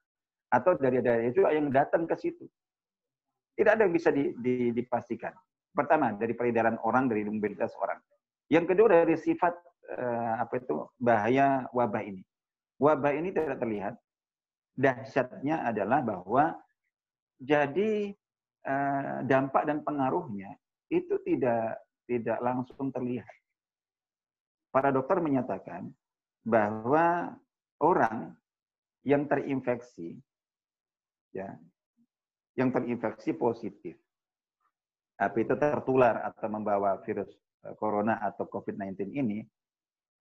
atau 0.54 0.78
dari 0.78 1.02
daerah 1.02 1.26
itu 1.26 1.42
yang 1.50 1.66
datang 1.66 2.06
ke 2.06 2.14
situ. 2.14 2.46
Tidak 3.58 3.74
ada 3.74 3.90
yang 3.90 3.90
bisa 3.90 4.14
di, 4.14 4.30
di, 4.38 4.70
dipastikan. 4.70 5.34
Pertama, 5.74 6.14
dari 6.14 6.30
peredaran 6.30 6.78
orang, 6.78 7.10
dari 7.10 7.26
mobilitas 7.26 7.74
orang. 7.74 7.98
Yang 8.46 8.70
kedua, 8.70 9.02
dari 9.02 9.18
sifat 9.18 9.50
uh, 9.98 10.38
apa 10.38 10.54
itu 10.62 10.86
bahaya 10.94 11.66
wabah 11.74 12.06
ini. 12.06 12.22
Wabah 12.78 13.18
ini 13.18 13.34
tidak 13.34 13.58
terlihat. 13.58 13.98
Dahsyatnya 14.74 15.70
adalah 15.70 16.02
bahwa 16.02 16.54
jadi 17.38 18.10
uh, 18.66 19.22
dampak 19.22 19.70
dan 19.70 19.86
pengaruhnya 19.86 20.58
itu 20.90 21.14
tidak 21.22 21.78
tidak 22.04 22.38
langsung 22.42 22.90
terlihat. 22.90 23.38
Para 24.74 24.90
dokter 24.90 25.22
menyatakan 25.22 25.88
bahwa 26.42 27.38
orang 27.78 28.34
yang 29.06 29.28
terinfeksi 29.30 30.18
ya 31.32 31.54
yang 32.54 32.70
terinfeksi 32.70 33.34
positif 33.36 33.94
tapi 35.14 35.46
itu 35.46 35.54
tertular 35.54 36.26
atau 36.26 36.48
membawa 36.50 36.98
virus 37.06 37.30
eh, 37.62 37.74
corona 37.78 38.18
atau 38.22 38.46
COVID-19 38.50 39.14
ini 39.14 39.46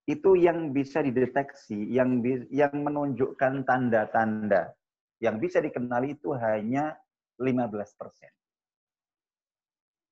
itu 0.04 0.36
yang 0.36 0.76
bisa 0.76 1.00
dideteksi, 1.00 1.88
yang 1.92 2.20
yang 2.52 2.76
menunjukkan 2.76 3.64
tanda-tanda 3.64 4.76
yang 5.24 5.40
bisa 5.40 5.64
dikenali 5.64 6.20
itu 6.20 6.36
hanya 6.36 7.00
15 7.40 7.96
persen. 7.96 8.28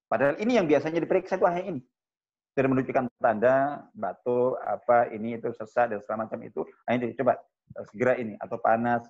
Padahal 0.08 0.40
ini 0.40 0.56
yang 0.56 0.68
biasanya 0.68 1.04
diperiksa 1.04 1.36
itu 1.36 1.48
hanya 1.48 1.64
ini. 1.68 1.82
Sudah 2.56 2.68
menunjukkan 2.72 3.06
tanda, 3.20 3.88
batuk, 3.96 4.60
apa, 4.64 5.08
ini, 5.12 5.40
itu, 5.40 5.52
sesak, 5.56 5.92
dan 5.92 6.00
segala 6.04 6.28
macam 6.28 6.40
itu. 6.44 6.68
Hanya 6.84 7.08
coba 7.16 7.40
eh, 7.80 7.86
segera 7.92 8.20
ini, 8.20 8.36
atau 8.36 8.60
panas, 8.60 9.08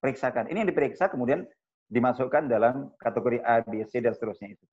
periksakan. 0.00 0.52
Ini 0.52 0.64
yang 0.64 0.68
diperiksa, 0.68 1.08
kemudian 1.08 1.48
dimasukkan 1.88 2.52
dalam 2.52 2.92
kategori 3.00 3.40
A, 3.40 3.64
B, 3.64 3.80
C, 3.88 4.04
dan 4.04 4.12
seterusnya 4.12 4.52
itu. 4.60 4.64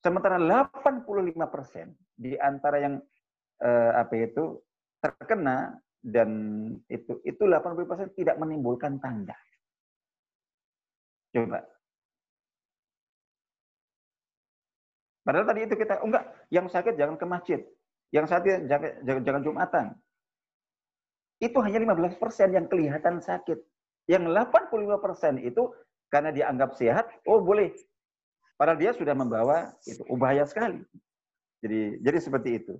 Sementara 0.00 0.40
85% 0.40 1.92
di 2.16 2.40
antara 2.40 2.80
yang 2.80 3.04
eh, 3.62 3.92
apa 3.94 4.14
itu 4.18 4.58
terkena 4.98 5.78
dan 6.02 6.30
itu 6.90 7.22
itu 7.22 7.42
80% 7.46 8.18
tidak 8.18 8.36
menimbulkan 8.42 8.98
tanda. 8.98 9.38
Coba. 11.32 11.62
Padahal 15.22 15.46
tadi 15.46 15.60
itu 15.70 15.74
kita, 15.78 16.02
oh 16.02 16.10
enggak, 16.10 16.26
yang 16.50 16.66
sakit 16.66 16.98
jangan 16.98 17.14
ke 17.14 17.26
masjid. 17.30 17.60
Yang 18.10 18.26
sakit 18.34 18.66
jangan, 18.66 18.90
jangan, 19.06 19.22
jangan 19.22 19.42
Jumatan. 19.46 19.86
Itu 21.38 21.58
hanya 21.62 21.78
15% 21.78 22.18
yang 22.50 22.66
kelihatan 22.66 23.22
sakit. 23.22 23.58
Yang 24.10 24.34
85% 24.34 25.38
itu 25.46 25.62
karena 26.10 26.34
dianggap 26.34 26.74
sehat, 26.74 27.06
oh 27.30 27.38
boleh. 27.38 27.70
Padahal 28.58 28.78
dia 28.78 28.92
sudah 28.92 29.14
membawa 29.14 29.70
itu, 29.86 30.02
bahaya 30.18 30.42
sekali. 30.44 30.82
Jadi 31.62 32.02
jadi 32.02 32.18
seperti 32.18 32.50
itu. 32.58 32.74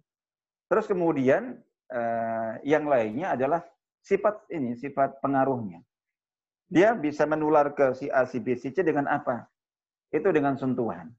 Terus 0.72 0.88
kemudian 0.88 1.60
eh, 1.92 2.52
yang 2.64 2.88
lainnya 2.88 3.36
adalah 3.36 3.60
sifat 4.00 4.48
ini, 4.48 4.72
sifat 4.72 5.20
pengaruhnya. 5.20 5.84
Dia 6.72 6.96
bisa 6.96 7.28
menular 7.28 7.76
ke 7.76 7.92
si 7.92 8.08
A, 8.08 8.24
si 8.24 8.40
B, 8.40 8.56
si 8.56 8.72
C 8.72 8.80
dengan 8.80 9.04
apa? 9.04 9.44
Itu 10.08 10.32
dengan 10.32 10.56
sentuhan. 10.56 11.12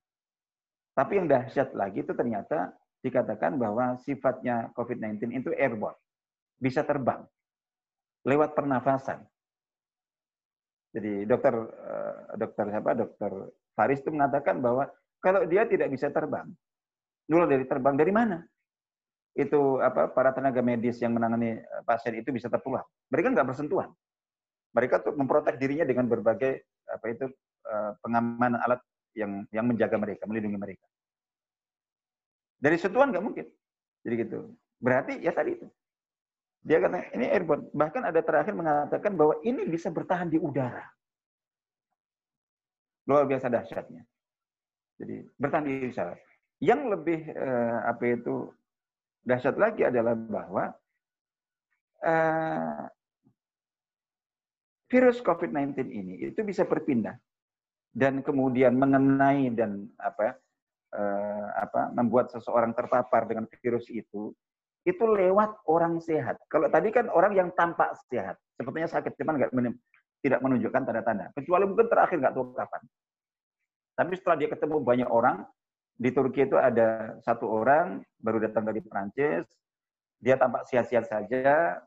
Tapi 0.98 1.22
yang 1.22 1.30
dahsyat 1.30 1.78
lagi 1.78 2.02
itu 2.02 2.18
ternyata 2.18 2.74
dikatakan 3.06 3.62
bahwa 3.62 3.94
sifatnya 4.02 4.74
COVID-19 4.74 5.30
itu 5.38 5.54
airborne. 5.54 6.02
Bisa 6.58 6.82
terbang. 6.82 7.22
Lewat 8.26 8.58
pernafasan. 8.58 9.22
Jadi 10.98 11.30
dokter 11.30 11.54
eh, 11.62 12.18
dokter 12.42 12.74
siapa? 12.74 12.98
Dokter 12.98 13.32
Faris 13.78 14.02
itu 14.02 14.10
mengatakan 14.10 14.58
bahwa 14.66 14.90
kalau 15.22 15.46
dia 15.46 15.70
tidak 15.70 15.94
bisa 15.94 16.10
terbang, 16.10 16.50
nular 17.30 17.46
dari 17.46 17.70
terbang 17.70 17.94
dari 17.94 18.10
mana? 18.10 18.42
Itu 19.34 19.82
apa? 19.82 20.14
Para 20.14 20.30
tenaga 20.30 20.62
medis 20.62 21.02
yang 21.02 21.18
menangani 21.18 21.58
eh, 21.62 21.82
pasien 21.86 22.14
itu 22.14 22.30
bisa 22.30 22.48
tertular. 22.50 22.86
Mereka 23.10 23.34
nggak 23.34 23.48
bersentuhan. 23.50 23.90
Mereka 24.74 25.06
tuh 25.06 25.14
memprotek 25.18 25.58
dirinya 25.58 25.86
dengan 25.86 26.06
berbagai 26.06 26.70
apa 26.86 27.06
itu 27.10 27.26
eh, 27.66 27.92
pengamanan 28.06 28.62
alat 28.62 28.82
yang 29.18 29.46
yang 29.50 29.66
menjaga 29.66 29.98
mereka, 29.98 30.30
melindungi 30.30 30.58
mereka. 30.58 30.86
Dari 32.62 32.78
sentuhan 32.78 33.10
nggak 33.10 33.26
mungkin. 33.26 33.46
Jadi 34.06 34.16
gitu. 34.22 34.40
Berarti 34.78 35.14
ya 35.20 35.34
tadi 35.34 35.58
itu. 35.58 35.68
Dia 36.64 36.80
kata 36.80 37.12
ini 37.18 37.28
airborne. 37.28 37.68
Bahkan 37.76 38.02
ada 38.08 38.22
terakhir 38.24 38.56
mengatakan 38.56 39.20
bahwa 39.20 39.36
ini 39.44 39.68
bisa 39.68 39.92
bertahan 39.92 40.32
di 40.32 40.40
udara. 40.40 40.88
Luar 43.04 43.28
biasa 43.28 43.52
dahsyatnya. 43.52 44.08
Jadi 44.96 45.28
bertahan 45.36 45.66
di 45.68 45.74
udara. 45.92 46.16
Yang 46.64 46.82
lebih 46.96 47.20
eh, 47.36 47.78
apa 47.84 48.04
itu 48.08 48.48
dahsyat 49.24 49.56
lagi 49.56 49.88
adalah 49.88 50.14
bahwa 50.16 50.64
eh, 52.04 52.84
virus 54.92 55.24
COVID-19 55.24 55.90
ini 55.90 56.14
itu 56.28 56.44
bisa 56.46 56.68
berpindah 56.68 57.18
dan 57.96 58.22
kemudian 58.22 58.76
mengenai 58.76 59.50
dan 59.56 59.88
apa 59.98 60.38
eh, 60.94 61.48
apa 61.58 61.90
membuat 61.96 62.30
seseorang 62.30 62.76
terpapar 62.78 63.26
dengan 63.26 63.48
virus 63.50 63.90
itu 63.90 64.36
itu 64.84 65.04
lewat 65.08 65.64
orang 65.72 66.04
sehat. 66.04 66.36
Kalau 66.52 66.68
tadi 66.68 66.92
kan 66.92 67.08
orang 67.08 67.32
yang 67.32 67.50
tampak 67.56 67.96
sehat, 68.12 68.36
sepertinya 68.60 68.92
sakit, 68.92 69.16
cuman 69.16 69.40
nggak 69.40 69.52
tidak 70.20 70.40
menunjukkan 70.44 70.82
tanda-tanda. 70.84 71.32
Kecuali 71.32 71.64
mungkin 71.68 71.88
terakhir 71.88 72.20
nggak 72.20 72.36
tahu 72.36 72.52
kapan. 72.52 72.82
Tapi 73.96 74.14
setelah 74.20 74.38
dia 74.44 74.50
ketemu 74.52 74.84
banyak 74.84 75.08
orang, 75.08 75.48
di 75.94 76.10
Turki 76.10 76.50
itu 76.50 76.58
ada 76.58 77.18
satu 77.22 77.46
orang 77.46 78.02
baru 78.18 78.42
datang 78.42 78.66
dari 78.66 78.82
Perancis, 78.82 79.46
dia 80.18 80.36
tampak 80.40 80.66
sehat-sehat 80.66 81.06
saja, 81.06 81.78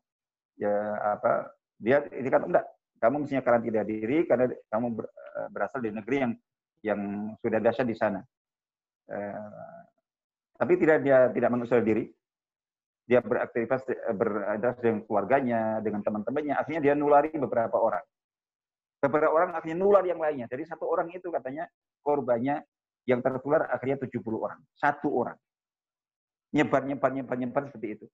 ya 0.56 0.74
apa, 1.02 1.50
dia 1.76 2.06
ini 2.14 2.28
kan 2.30 2.46
enggak, 2.46 2.64
kamu 3.02 3.24
mestinya 3.24 3.42
karantina 3.44 3.82
diri 3.82 4.24
karena 4.24 4.48
kamu 4.70 4.86
eh, 5.04 5.48
berasal 5.50 5.78
dari 5.82 5.94
negeri 5.94 6.16
yang 6.22 6.32
yang 6.84 7.00
sudah 7.42 7.58
dahsyat 7.58 7.86
di 7.88 7.96
sana. 7.96 8.20
Eh, 9.10 9.50
tapi 10.56 10.72
tidak 10.80 11.04
dia 11.04 11.28
tidak 11.34 11.50
mengusir 11.52 11.82
diri, 11.82 12.08
dia 13.06 13.20
beraktivitas 13.20 13.84
eh, 13.90 14.14
berada 14.14 14.74
dengan 14.78 15.02
keluarganya, 15.04 15.82
dengan 15.82 16.00
teman-temannya, 16.06 16.54
akhirnya 16.56 16.82
dia 16.82 16.94
nulari 16.94 17.34
beberapa 17.34 17.76
orang. 17.76 18.04
Beberapa 18.96 19.32
orang 19.32 19.50
akhirnya 19.54 19.76
nular 19.76 20.02
yang 20.08 20.18
lainnya. 20.18 20.48
Jadi 20.48 20.66
satu 20.66 20.88
orang 20.88 21.12
itu 21.12 21.28
katanya 21.28 21.68
korbannya 22.00 22.64
yang 23.06 23.22
tertular 23.22 23.70
akhirnya 23.70 24.02
70 24.02 24.20
orang. 24.36 24.60
Satu 24.74 25.08
orang. 25.14 25.38
Nyebar, 26.52 26.82
nyebar, 26.84 27.10
nyebar, 27.14 27.36
nyebar 27.38 27.62
seperti 27.70 27.88
itu. 28.02 28.06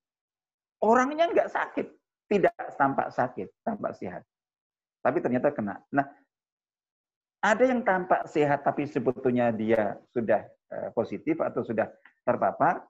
Orangnya 0.85 1.29
nggak 1.33 1.49
sakit. 1.49 1.87
Tidak 2.29 2.55
tampak 2.77 3.13
sakit, 3.13 3.49
tampak 3.65 3.93
sehat. 3.97 4.23
Tapi 5.03 5.19
ternyata 5.21 5.53
kena. 5.53 5.81
Nah, 5.93 6.07
ada 7.43 7.65
yang 7.67 7.83
tampak 7.83 8.31
sehat 8.31 8.63
tapi 8.63 8.87
sebetulnya 8.87 9.51
dia 9.53 9.99
sudah 10.15 10.47
eh, 10.47 10.89
positif 10.95 11.43
atau 11.43 11.61
sudah 11.67 11.91
terpapar, 12.23 12.87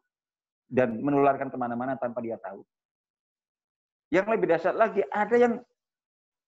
dan 0.73 0.97
menularkan 1.05 1.53
ke 1.53 1.57
mana-mana 1.61 2.01
tanpa 2.01 2.25
dia 2.25 2.41
tahu. 2.41 2.65
Yang 4.09 4.27
lebih 4.33 4.47
dahsyat 4.57 4.77
lagi, 4.77 5.05
ada 5.13 5.37
yang 5.37 5.55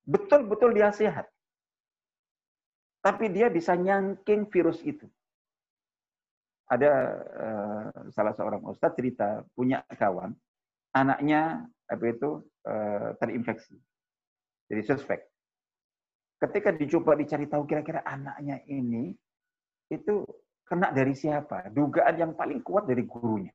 betul-betul 0.09 0.73
dia 0.73 0.89
sehat. 0.97 1.29
Tapi 3.05 3.29
dia 3.29 3.53
bisa 3.53 3.77
nyangking 3.77 4.49
virus 4.49 4.81
itu. 4.81 5.05
Ada 6.65 6.93
uh, 7.45 7.89
salah 8.09 8.33
seorang 8.33 8.65
ustadz 8.65 8.97
cerita, 8.97 9.45
punya 9.53 9.85
kawan, 9.85 10.33
anaknya 10.97 11.69
apa 11.85 12.05
itu 12.09 12.41
uh, 12.65 13.13
terinfeksi. 13.21 13.77
Jadi 14.73 14.83
suspek. 14.83 15.21
Ketika 16.41 16.73
dicoba 16.73 17.17
dicari 17.17 17.45
tahu 17.45 17.69
kira-kira 17.69 18.01
anaknya 18.05 18.65
ini, 18.69 19.13
itu 19.93 20.25
kena 20.65 20.89
dari 20.93 21.13
siapa? 21.13 21.69
Dugaan 21.69 22.17
yang 22.17 22.33
paling 22.33 22.65
kuat 22.65 22.89
dari 22.89 23.05
gurunya. 23.05 23.53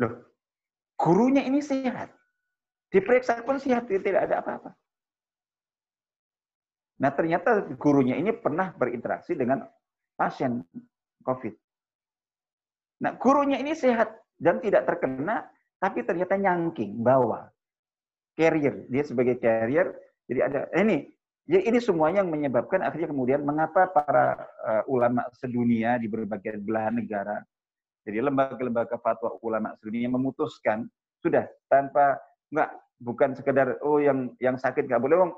Loh, 0.00 0.32
gurunya 0.96 1.44
ini 1.44 1.60
sehat. 1.60 2.08
Diperiksa 2.90 3.44
pun 3.44 3.60
sehat, 3.60 3.86
tidak 3.86 4.26
ada 4.26 4.40
apa-apa. 4.42 4.70
Nah, 7.00 7.10
ternyata 7.16 7.64
gurunya 7.80 8.16
ini 8.16 8.32
pernah 8.32 8.72
berinteraksi 8.76 9.32
dengan 9.32 9.64
pasien 10.20 10.60
COVID. 11.24 11.56
Nah, 13.00 13.16
gurunya 13.16 13.56
ini 13.56 13.72
sehat 13.72 14.12
dan 14.36 14.60
tidak 14.60 14.84
terkena, 14.84 15.48
tapi 15.80 16.04
ternyata 16.04 16.36
nyangking, 16.36 17.00
bawa. 17.00 17.48
Carrier, 18.36 18.84
dia 18.92 19.04
sebagai 19.04 19.40
carrier, 19.40 19.96
jadi 20.28 20.40
ada, 20.44 20.60
eh, 20.76 20.84
ini, 20.84 20.98
jadi 21.48 21.72
ini 21.72 21.78
semuanya 21.80 22.20
yang 22.20 22.28
menyebabkan 22.28 22.84
akhirnya 22.84 23.08
kemudian 23.08 23.40
mengapa 23.42 23.88
para 23.88 24.38
uh, 24.62 24.84
ulama 24.86 25.24
sedunia 25.34 25.96
di 25.98 26.06
berbagai 26.06 26.62
belahan 26.62 26.94
negara 26.94 27.42
jadi 28.06 28.24
lembaga-lembaga 28.24 28.96
fatwa 29.02 29.36
ulama 29.44 29.76
sedunia 29.76 30.08
memutuskan 30.08 30.88
sudah 31.20 31.44
tanpa 31.68 32.16
enggak 32.48 32.70
bukan 33.00 33.30
sekedar 33.36 33.76
oh 33.84 34.00
yang 34.00 34.32
yang 34.40 34.56
sakit 34.56 34.88
nggak 34.88 35.02
boleh 35.02 35.16
wong 35.20 35.32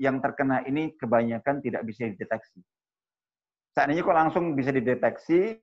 yang 0.00 0.16
terkena 0.24 0.64
ini 0.64 0.96
kebanyakan 0.96 1.60
tidak 1.60 1.84
bisa 1.84 2.08
dideteksi. 2.08 2.60
Seandainya 3.76 4.08
kok 4.08 4.16
langsung 4.16 4.56
bisa 4.56 4.72
dideteksi, 4.72 5.60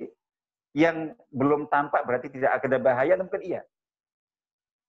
yang 0.78 1.18
belum 1.34 1.66
tampak 1.74 2.06
berarti 2.06 2.30
tidak 2.30 2.62
ada 2.62 2.78
bahaya, 2.78 3.18
mungkin 3.18 3.42
iya. 3.42 3.62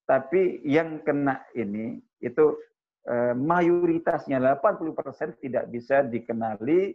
Tapi 0.05 0.61
yang 0.61 1.01
kena 1.01 1.41
ini 1.57 1.97
itu 2.21 2.53
eh, 3.09 3.33
mayoritasnya 3.33 4.37
80% 4.61 5.41
tidak 5.41 5.65
bisa 5.73 6.05
dikenali, 6.05 6.93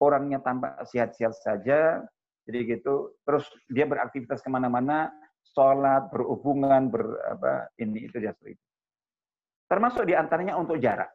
orangnya 0.00 0.40
tampak 0.40 0.80
sehat-sehat 0.88 1.36
saja, 1.36 2.00
jadi 2.48 2.80
gitu. 2.80 3.12
Terus 3.28 3.44
dia 3.68 3.84
beraktivitas 3.84 4.40
ke 4.40 4.48
mana-mana, 4.48 5.12
sholat, 5.52 6.08
berhubungan, 6.08 6.88
ber 6.88 7.04
apa 7.36 7.68
ini 7.76 8.08
itu 8.08 8.16
dia 8.16 8.32
itu. 8.44 8.64
Termasuk 9.68 10.08
di 10.08 10.16
antaranya 10.16 10.56
untuk 10.56 10.80
jarak. 10.80 11.12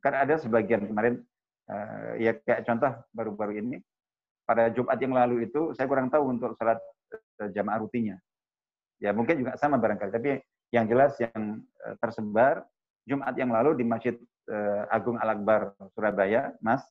Kan 0.00 0.16
ada 0.16 0.40
sebagian 0.40 0.88
kemarin, 0.88 1.20
uh, 1.68 2.16
ya 2.16 2.32
kayak 2.40 2.64
contoh 2.64 2.96
baru-baru 3.12 3.60
ini, 3.60 3.76
pada 4.50 4.66
Jumat 4.74 4.98
yang 4.98 5.14
lalu 5.14 5.46
itu 5.46 5.70
saya 5.78 5.86
kurang 5.86 6.10
tahu 6.10 6.34
untuk 6.34 6.58
sholat 6.58 6.82
eh, 7.14 7.54
jamaah 7.54 7.78
rutinnya. 7.78 8.18
Ya 8.98 9.14
mungkin 9.14 9.38
juga 9.38 9.54
sama 9.54 9.78
barangkali, 9.78 10.10
tapi 10.10 10.42
yang 10.74 10.90
jelas 10.90 11.14
yang 11.22 11.62
eh, 11.86 11.94
tersebar 12.02 12.66
Jumat 13.06 13.38
yang 13.38 13.54
lalu 13.54 13.78
di 13.78 13.86
Masjid 13.86 14.18
eh, 14.50 14.82
Agung 14.90 15.22
Al-Akbar 15.22 15.78
Surabaya, 15.94 16.50
Mas, 16.58 16.82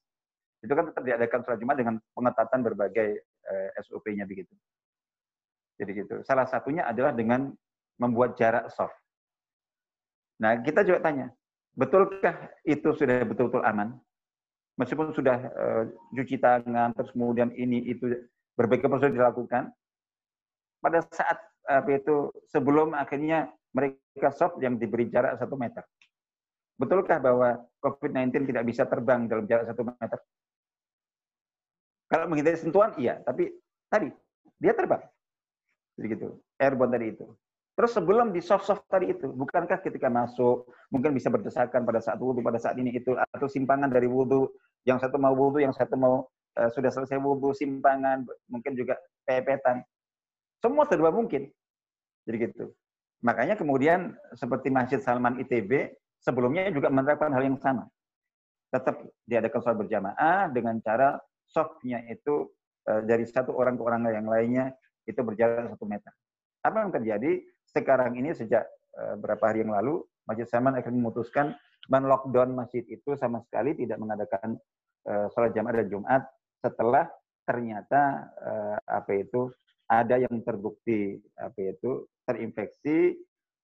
itu 0.63 0.71
kan 0.71 0.87
tetap 0.87 1.03
diadakan 1.03 1.39
sholat 1.43 1.59
Jumat 1.59 1.75
dengan 1.75 1.95
pengetatan 2.15 2.63
berbagai 2.63 3.27
SOP-nya 3.81 4.29
begitu. 4.29 4.53
Jadi 5.79 5.91
gitu. 6.05 6.15
Salah 6.21 6.45
satunya 6.45 6.85
adalah 6.85 7.15
dengan 7.15 7.49
membuat 7.97 8.37
jarak 8.37 8.69
soft. 8.69 8.93
Nah, 10.37 10.59
kita 10.61 10.85
juga 10.85 11.01
tanya, 11.01 11.33
betulkah 11.73 12.53
itu 12.61 12.93
sudah 12.93 13.25
betul-betul 13.25 13.65
aman? 13.65 13.97
Meskipun 14.79 15.11
sudah 15.11 15.37
uh, 15.51 15.83
cuci 16.15 16.39
tangan, 16.39 16.95
terus 16.95 17.11
kemudian 17.11 17.51
ini 17.51 17.83
itu 17.91 18.07
berbagai 18.55 18.87
prosedur 18.87 19.19
dilakukan, 19.19 19.67
pada 20.79 21.03
saat 21.11 21.35
apa 21.67 21.91
itu 21.91 22.31
sebelum 22.49 22.95
akhirnya 22.95 23.51
mereka 23.75 24.31
soft 24.33 24.57
yang 24.63 24.79
diberi 24.79 25.11
jarak 25.11 25.37
satu 25.37 25.59
meter. 25.59 25.83
Betulkah 26.79 27.19
bahwa 27.19 27.59
COVID-19 27.83 28.49
tidak 28.49 28.63
bisa 28.63 28.87
terbang 28.87 29.27
dalam 29.27 29.43
jarak 29.45 29.67
satu 29.67 29.83
meter? 29.83 30.19
Kalau 32.09 32.25
menghindari 32.25 32.57
sentuhan, 32.57 32.95
iya. 32.97 33.21
Tapi 33.21 33.51
tadi, 33.91 34.09
dia 34.57 34.73
terbang. 34.73 35.03
Jadi 35.99 36.07
gitu. 36.15 36.27
Airborne 36.57 36.95
tadi 36.95 37.13
itu. 37.13 37.27
Terus 37.77 37.91
sebelum 37.95 38.35
di 38.35 38.41
soft-soft 38.43 38.87
tadi 38.91 39.11
itu, 39.11 39.27
bukankah 39.29 39.79
ketika 39.79 40.11
masuk, 40.11 40.67
mungkin 40.91 41.15
bisa 41.15 41.31
berdesakan 41.31 41.87
pada 41.87 42.03
saat 42.03 42.19
wudhu, 42.19 42.43
pada 42.43 42.59
saat 42.59 42.75
ini 42.75 42.91
itu, 42.91 43.15
atau 43.15 43.47
simpangan 43.47 43.87
dari 43.87 44.03
wudhu, 44.03 44.51
yang 44.87 44.99
satu 44.99 45.19
mau 45.19 45.33
wudhu, 45.35 45.63
yang 45.63 45.75
satu 45.75 45.95
mau 45.99 46.27
uh, 46.59 46.69
sudah 46.71 46.91
selesai 46.91 47.19
wudhu, 47.19 47.51
simpangan, 47.55 48.23
mungkin 48.47 48.75
juga 48.75 48.95
pepetan. 49.27 49.83
Semua 50.59 50.87
serba 50.87 51.11
mungkin. 51.11 51.47
Jadi 52.27 52.37
gitu. 52.51 52.71
Makanya 53.23 53.59
kemudian 53.59 54.15
seperti 54.35 54.71
Masjid 54.71 54.99
Salman 55.03 55.39
ITB, 55.43 55.91
sebelumnya 56.23 56.71
juga 56.71 56.87
menerapkan 56.91 57.31
hal 57.31 57.43
yang 57.43 57.59
sama. 57.59 57.87
Tetap 58.69 59.01
diadakan 59.25 59.59
sholat 59.59 59.77
berjamaah 59.81 60.51
dengan 60.53 60.77
cara 60.79 61.19
softnya 61.49 62.05
itu 62.07 62.47
uh, 62.87 63.01
dari 63.03 63.25
satu 63.25 63.55
orang 63.55 63.75
ke 63.75 63.83
orang 63.83 64.01
yang 64.13 64.27
lainnya 64.29 64.65
itu 65.03 65.19
berjalan 65.25 65.73
satu 65.73 65.85
meter. 65.89 66.13
Apa 66.63 66.85
yang 66.85 66.91
terjadi? 66.93 67.43
sekarang 67.69 68.17
ini 68.17 68.33
sejak 68.33 68.65
uh, 68.97 69.15
berapa 69.21 69.41
hari 69.41 69.61
yang 69.61 69.73
lalu 69.73 70.01
Masjid 70.25 70.45
Saman 70.49 70.77
akan 70.77 70.93
memutuskan 70.93 71.53
men-lockdown 71.89 72.53
masjid 72.53 72.85
itu 72.87 73.17
sama 73.17 73.41
sekali 73.43 73.73
tidak 73.75 73.97
mengadakan 73.97 74.55
uh, 75.09 75.27
sholat 75.33 75.51
jamaah 75.51 75.81
dan 75.83 75.87
Jumat 75.89 76.21
setelah 76.61 77.05
ternyata 77.43 78.29
uh, 78.39 78.77
apa 78.85 79.11
itu 79.17 79.49
ada 79.89 80.21
yang 80.21 80.37
terbukti 80.45 81.17
apa 81.33 81.73
itu 81.73 82.05
terinfeksi 82.29 83.17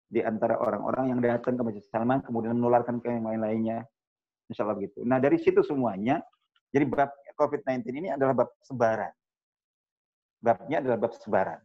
di 0.10 0.22
antara 0.26 0.58
orang-orang 0.58 1.14
yang 1.14 1.20
datang 1.22 1.54
ke 1.54 1.62
Masjid 1.62 1.86
Salman 1.86 2.26
kemudian 2.26 2.58
menularkan 2.58 2.98
ke 3.02 3.10
yang 3.10 3.30
lain-lainnya. 3.30 3.86
Insya 4.50 4.66
Allah 4.66 4.78
begitu. 4.78 5.02
Nah 5.06 5.18
dari 5.18 5.38
situ 5.42 5.62
semuanya, 5.66 6.22
jadi 6.70 6.86
bab 6.86 7.10
COVID-19 7.38 7.90
ini 7.94 8.10
adalah 8.14 8.46
bab 8.46 8.50
sebaran. 8.62 9.14
Babnya 10.42 10.82
adalah 10.82 10.98
bab 11.02 11.14
sebaran 11.18 11.62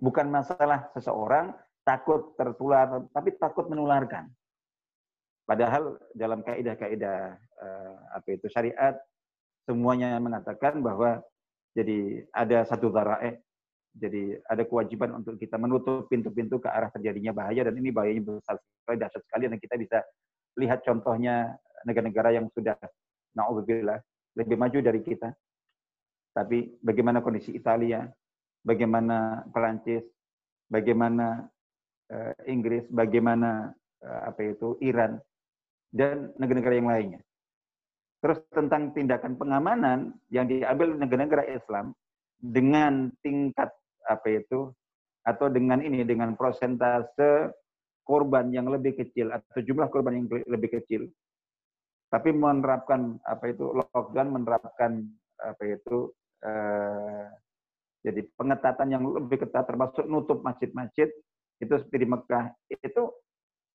bukan 0.00 0.26
masalah 0.32 0.88
seseorang 0.96 1.52
takut 1.84 2.32
tertular, 2.34 3.04
tapi 3.12 3.36
takut 3.36 3.68
menularkan. 3.68 4.26
Padahal 5.50 5.98
dalam 6.14 6.46
kaidah-kaidah 6.46 7.34
uh, 7.58 7.96
apa 8.14 8.38
itu 8.38 8.46
syariat 8.46 8.94
semuanya 9.66 10.14
mengatakan 10.22 10.78
bahwa 10.78 11.18
jadi 11.74 12.22
ada 12.30 12.62
satu 12.70 12.86
darae, 12.94 13.42
jadi 13.90 14.38
ada 14.46 14.62
kewajiban 14.62 15.10
untuk 15.18 15.34
kita 15.42 15.58
menutup 15.58 16.06
pintu-pintu 16.06 16.62
ke 16.62 16.70
arah 16.70 16.86
terjadinya 16.94 17.34
bahaya 17.34 17.66
dan 17.66 17.74
ini 17.82 17.90
bahayanya 17.90 18.38
besar 18.38 18.62
sekali, 18.62 18.96
dahsyat 19.02 19.22
sekali 19.26 19.44
dan 19.50 19.58
kita 19.58 19.74
bisa 19.74 19.98
lihat 20.54 20.86
contohnya 20.86 21.58
negara-negara 21.82 22.30
yang 22.30 22.46
sudah 22.54 22.78
naudzubillah 23.34 23.98
lebih 24.38 24.54
maju 24.54 24.78
dari 24.78 25.02
kita. 25.02 25.34
Tapi 26.30 26.78
bagaimana 26.78 27.26
kondisi 27.26 27.58
Italia, 27.58 28.06
bagaimana 28.62 29.42
Perancis, 29.50 30.06
bagaimana 30.70 31.42
uh, 32.14 32.38
Inggris, 32.46 32.86
bagaimana 32.86 33.74
uh, 34.06 34.30
apa 34.30 34.54
itu 34.54 34.78
Iran 34.78 35.18
dan 35.90 36.30
negara-negara 36.38 36.74
yang 36.78 36.90
lainnya. 36.90 37.20
Terus 38.20 38.38
tentang 38.52 38.92
tindakan 38.92 39.34
pengamanan 39.40 40.12
yang 40.28 40.46
diambil 40.46 40.92
negara-negara 40.94 41.44
Islam 41.50 41.96
dengan 42.40 43.08
tingkat 43.24 43.72
apa 44.08 44.28
itu 44.28 44.72
atau 45.24 45.46
dengan 45.52 45.84
ini 45.84 46.04
dengan 46.04 46.32
prosentase 46.36 47.52
korban 48.04 48.48
yang 48.50 48.68
lebih 48.68 48.96
kecil 48.96 49.30
atau 49.30 49.60
jumlah 49.60 49.92
korban 49.92 50.24
yang 50.24 50.26
lebih 50.48 50.80
kecil 50.80 51.06
tapi 52.10 52.34
menerapkan 52.34 53.20
apa 53.22 53.54
itu 53.54 53.70
lockdown 53.70 54.34
menerapkan 54.34 55.06
apa 55.38 55.62
itu 55.62 56.10
eh, 56.42 57.26
jadi 58.00 58.20
pengetatan 58.34 58.88
yang 58.90 59.04
lebih 59.04 59.46
ketat 59.46 59.68
termasuk 59.68 60.08
nutup 60.08 60.42
masjid-masjid 60.42 61.12
itu 61.60 61.72
seperti 61.76 61.98
di 62.02 62.08
Mekah 62.08 62.44
itu 62.72 63.02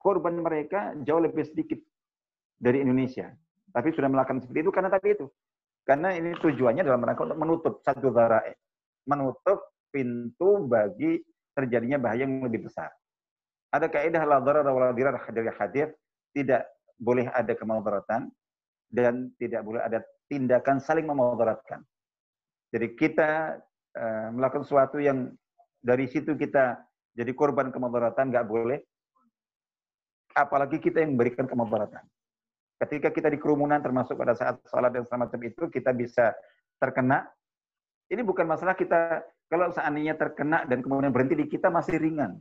korban 0.02 0.36
mereka 0.42 0.98
jauh 1.06 1.22
lebih 1.22 1.46
sedikit 1.48 1.80
dari 2.58 2.82
Indonesia. 2.82 3.32
Tapi 3.72 3.92
sudah 3.92 4.08
melakukan 4.08 4.44
seperti 4.44 4.60
itu 4.64 4.72
karena 4.72 4.90
tadi 4.90 5.14
itu. 5.14 5.28
Karena 5.86 6.16
ini 6.18 6.34
tujuannya 6.40 6.82
dalam 6.82 7.04
rangka 7.04 7.28
untuk 7.28 7.40
menutup 7.40 7.74
satu 7.86 8.10
darae. 8.10 8.56
Menutup 9.06 9.76
pintu 9.94 10.66
bagi 10.66 11.22
terjadinya 11.54 12.02
bahaya 12.02 12.26
yang 12.26 12.42
lebih 12.42 12.68
besar. 12.68 12.90
Ada 13.70 13.92
kaidah 13.92 14.24
la 14.24 14.40
darar 14.42 14.66
wa 14.66 14.90
la 14.90 14.96
dirar 14.96 15.20
dari 15.30 15.52
hadir, 15.52 15.94
tidak 16.32 16.66
boleh 16.96 17.28
ada 17.30 17.54
kemadaratan 17.54 18.32
dan 18.88 19.30
tidak 19.36 19.62
boleh 19.62 19.84
ada 19.84 20.00
tindakan 20.32 20.80
saling 20.80 21.06
memadaratkan. 21.06 21.84
Jadi 22.72 22.88
kita 22.98 23.60
Eh, 23.96 24.28
melakukan 24.36 24.68
sesuatu 24.68 25.00
yang 25.00 25.32
dari 25.80 26.12
situ 26.12 26.36
kita 26.36 26.84
jadi 27.16 27.32
korban 27.32 27.72
kemadaratan 27.72 28.28
nggak 28.28 28.44
boleh. 28.44 28.84
Apalagi 30.36 30.84
kita 30.84 31.00
yang 31.00 31.16
memberikan 31.16 31.48
kemadaratan. 31.48 32.04
Ketika 32.76 33.08
kita 33.12 33.32
di 33.32 33.40
kerumunan 33.40 33.80
termasuk 33.80 34.20
pada 34.20 34.36
saat 34.36 34.60
sholat 34.68 34.92
dan 34.92 35.08
semacam 35.08 35.40
itu 35.48 35.72
kita 35.72 35.96
bisa 35.96 36.36
terkena. 36.76 37.24
Ini 38.06 38.22
bukan 38.22 38.46
masalah 38.46 38.76
kita 38.78 39.24
kalau 39.50 39.72
seandainya 39.72 40.14
terkena 40.20 40.68
dan 40.68 40.84
kemudian 40.84 41.10
berhenti 41.10 41.40
di 41.40 41.48
kita 41.48 41.72
masih 41.72 41.98
ringan. 41.98 42.38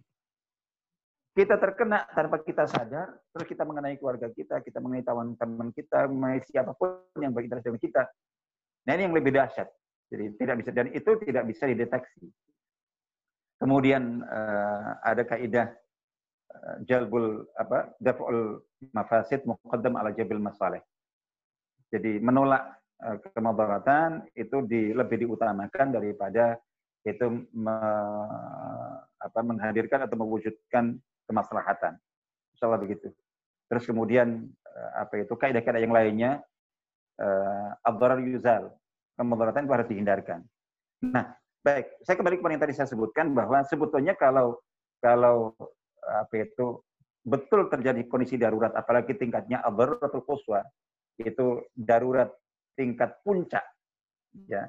Kita 1.34 1.58
terkena 1.58 2.06
tanpa 2.14 2.38
kita 2.46 2.62
sadar, 2.70 3.10
terus 3.34 3.46
kita 3.50 3.66
mengenai 3.66 3.98
keluarga 3.98 4.30
kita, 4.30 4.62
kita 4.62 4.78
mengenai 4.78 5.02
teman-teman 5.02 5.74
kita, 5.74 6.06
mengenai 6.06 6.38
siapa 6.46 6.78
pun 6.78 7.02
yang 7.18 7.34
berinteraksi 7.34 7.74
dengan 7.74 7.82
kita. 7.82 8.02
Nah 8.86 8.92
ini 8.94 9.02
yang 9.10 9.16
lebih 9.16 9.34
dahsyat. 9.34 9.66
Jadi 10.14 10.24
tidak 10.38 10.56
bisa 10.62 10.70
dan 10.70 10.86
itu 10.94 11.10
tidak 11.26 11.44
bisa 11.50 11.64
dideteksi. 11.66 12.26
Kemudian 13.58 14.22
uh, 14.22 15.00
ada 15.02 15.22
kaidah 15.26 15.74
jalbul 16.86 17.44
apa 17.58 17.92
daf'ul 17.98 18.62
mafasid 18.94 19.42
muqaddam 19.44 19.98
ala 19.98 20.14
jabil 20.14 20.40
masalih. 20.40 20.80
Jadi 21.90 22.18
menolak 22.18 22.78
uh, 23.04 23.16
kemadaratan 23.34 24.26
itu 24.34 24.64
di, 24.66 24.90
lebih 24.90 25.26
diutamakan 25.26 25.94
daripada 25.94 26.58
itu 27.04 27.44
me, 27.52 27.76
apa, 29.20 29.40
menghadirkan 29.44 30.08
atau 30.08 30.16
mewujudkan 30.16 30.96
kemaslahatan. 31.28 32.00
Insyaallah 32.56 32.80
begitu. 32.80 33.12
Terus 33.68 33.84
kemudian 33.84 34.48
apa 34.98 35.22
itu 35.22 35.34
kaidah-kaidah 35.38 35.80
yang 35.80 35.94
lainnya 35.94 36.42
uh, 37.22 38.18
yuzal 38.18 38.74
kemudaratan 39.14 39.66
itu 39.66 39.74
harus 39.74 39.88
dihindarkan. 39.90 40.40
Nah, 41.04 41.36
baik, 41.62 42.02
saya 42.02 42.16
kembali 42.18 42.40
kepada 42.40 42.52
yang 42.56 42.64
tadi 42.64 42.74
saya 42.74 42.88
sebutkan 42.90 43.30
bahwa 43.30 43.62
sebetulnya 43.68 44.18
kalau 44.18 44.58
kalau 44.98 45.54
apa 46.08 46.34
itu? 46.44 46.80
Betul 47.24 47.72
terjadi 47.72 48.04
kondisi 48.04 48.36
darurat, 48.36 48.76
apalagi 48.76 49.16
tingkatnya 49.16 49.64
adharatul 49.64 50.24
quswa, 50.28 50.60
itu 51.16 51.64
darurat 51.72 52.28
tingkat 52.76 53.16
puncak, 53.24 53.64
ya. 54.44 54.68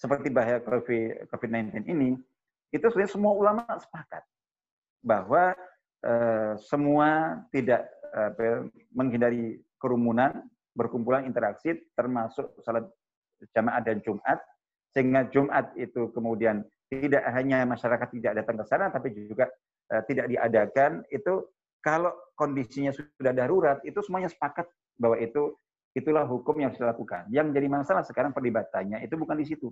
Seperti 0.00 0.32
bahaya 0.32 0.64
COVID-19 0.64 1.84
ini, 1.84 2.16
itu 2.72 2.84
sebenarnya 2.88 3.12
semua 3.12 3.36
ulama 3.36 3.68
sepakat 3.76 4.24
bahwa 5.04 5.52
eh, 6.00 6.56
semua 6.56 7.40
tidak 7.52 7.84
menghindari 8.90 9.62
kerumunan, 9.78 10.42
berkumpulan 10.74 11.26
interaksi, 11.26 11.78
termasuk 11.94 12.58
salat 12.66 12.86
jamaah 13.54 13.80
dan 13.80 14.02
Jumat, 14.02 14.38
sehingga 14.90 15.30
Jumat 15.30 15.72
itu 15.78 16.10
kemudian 16.10 16.66
tidak 16.90 17.22
hanya 17.30 17.62
masyarakat 17.62 18.08
tidak 18.10 18.32
datang 18.42 18.56
ke 18.58 18.64
sana, 18.66 18.90
tapi 18.90 19.14
juga 19.14 19.46
tidak 20.06 20.26
diadakan. 20.30 21.02
Itu 21.10 21.50
kalau 21.82 22.14
kondisinya 22.38 22.94
sudah 22.94 23.32
darurat, 23.34 23.82
itu 23.82 23.98
semuanya 24.04 24.30
sepakat 24.30 24.68
bahwa 25.00 25.16
itu 25.18 25.56
itulah 25.96 26.22
hukum 26.28 26.54
yang 26.62 26.70
harus 26.70 26.80
dilakukan. 26.80 27.26
Yang 27.34 27.46
jadi 27.56 27.66
masalah 27.66 28.02
sekarang 28.06 28.30
perdebatannya 28.30 29.02
itu 29.02 29.14
bukan 29.18 29.36
di 29.40 29.46
situ. 29.48 29.68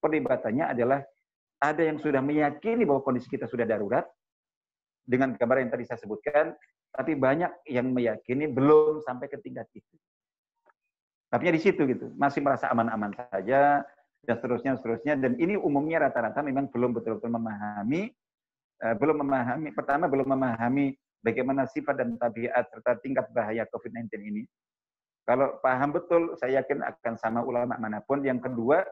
Perdebatannya 0.00 0.72
adalah 0.72 1.04
ada 1.62 1.82
yang 1.82 2.00
sudah 2.00 2.24
meyakini 2.24 2.82
bahwa 2.82 3.04
kondisi 3.04 3.30
kita 3.30 3.46
sudah 3.46 3.68
darurat 3.68 4.02
dengan 5.04 5.34
gambar 5.34 5.62
yang 5.62 5.70
tadi 5.70 5.84
saya 5.86 6.00
sebutkan, 6.00 6.54
tapi 6.90 7.14
banyak 7.14 7.66
yang 7.70 7.90
meyakini 7.90 8.50
belum 8.50 9.02
sampai 9.04 9.30
ke 9.30 9.38
tingkat 9.38 9.68
itu. 9.74 9.94
Tapi 11.32 11.48
di 11.48 11.60
situ 11.62 11.88
gitu, 11.88 12.12
masih 12.18 12.44
merasa 12.44 12.68
aman-aman 12.68 13.14
saja 13.16 13.80
dan 14.22 14.34
seterusnya 14.38 14.78
seterusnya 14.78 15.14
dan 15.18 15.34
ini 15.40 15.58
umumnya 15.58 16.06
rata-rata 16.06 16.44
memang 16.44 16.70
belum 16.70 16.94
betul-betul 16.94 17.32
memahami 17.32 18.12
uh, 18.84 18.94
belum 18.98 19.22
memahami 19.22 19.70
pertama 19.72 20.10
belum 20.10 20.28
memahami 20.34 20.94
bagaimana 21.22 21.64
sifat 21.70 22.02
dan 22.02 22.18
tabiat 22.18 22.68
serta 22.68 22.98
tingkat 23.00 23.30
bahaya 23.30 23.64
COVID-19 23.70 24.10
ini. 24.20 24.42
Kalau 25.22 25.62
paham 25.62 25.94
betul, 25.94 26.34
saya 26.34 26.60
yakin 26.60 26.82
akan 26.82 27.14
sama 27.14 27.46
ulama 27.46 27.78
mana 27.78 28.02
pun. 28.02 28.26
Yang 28.26 28.50
kedua, 28.50 28.82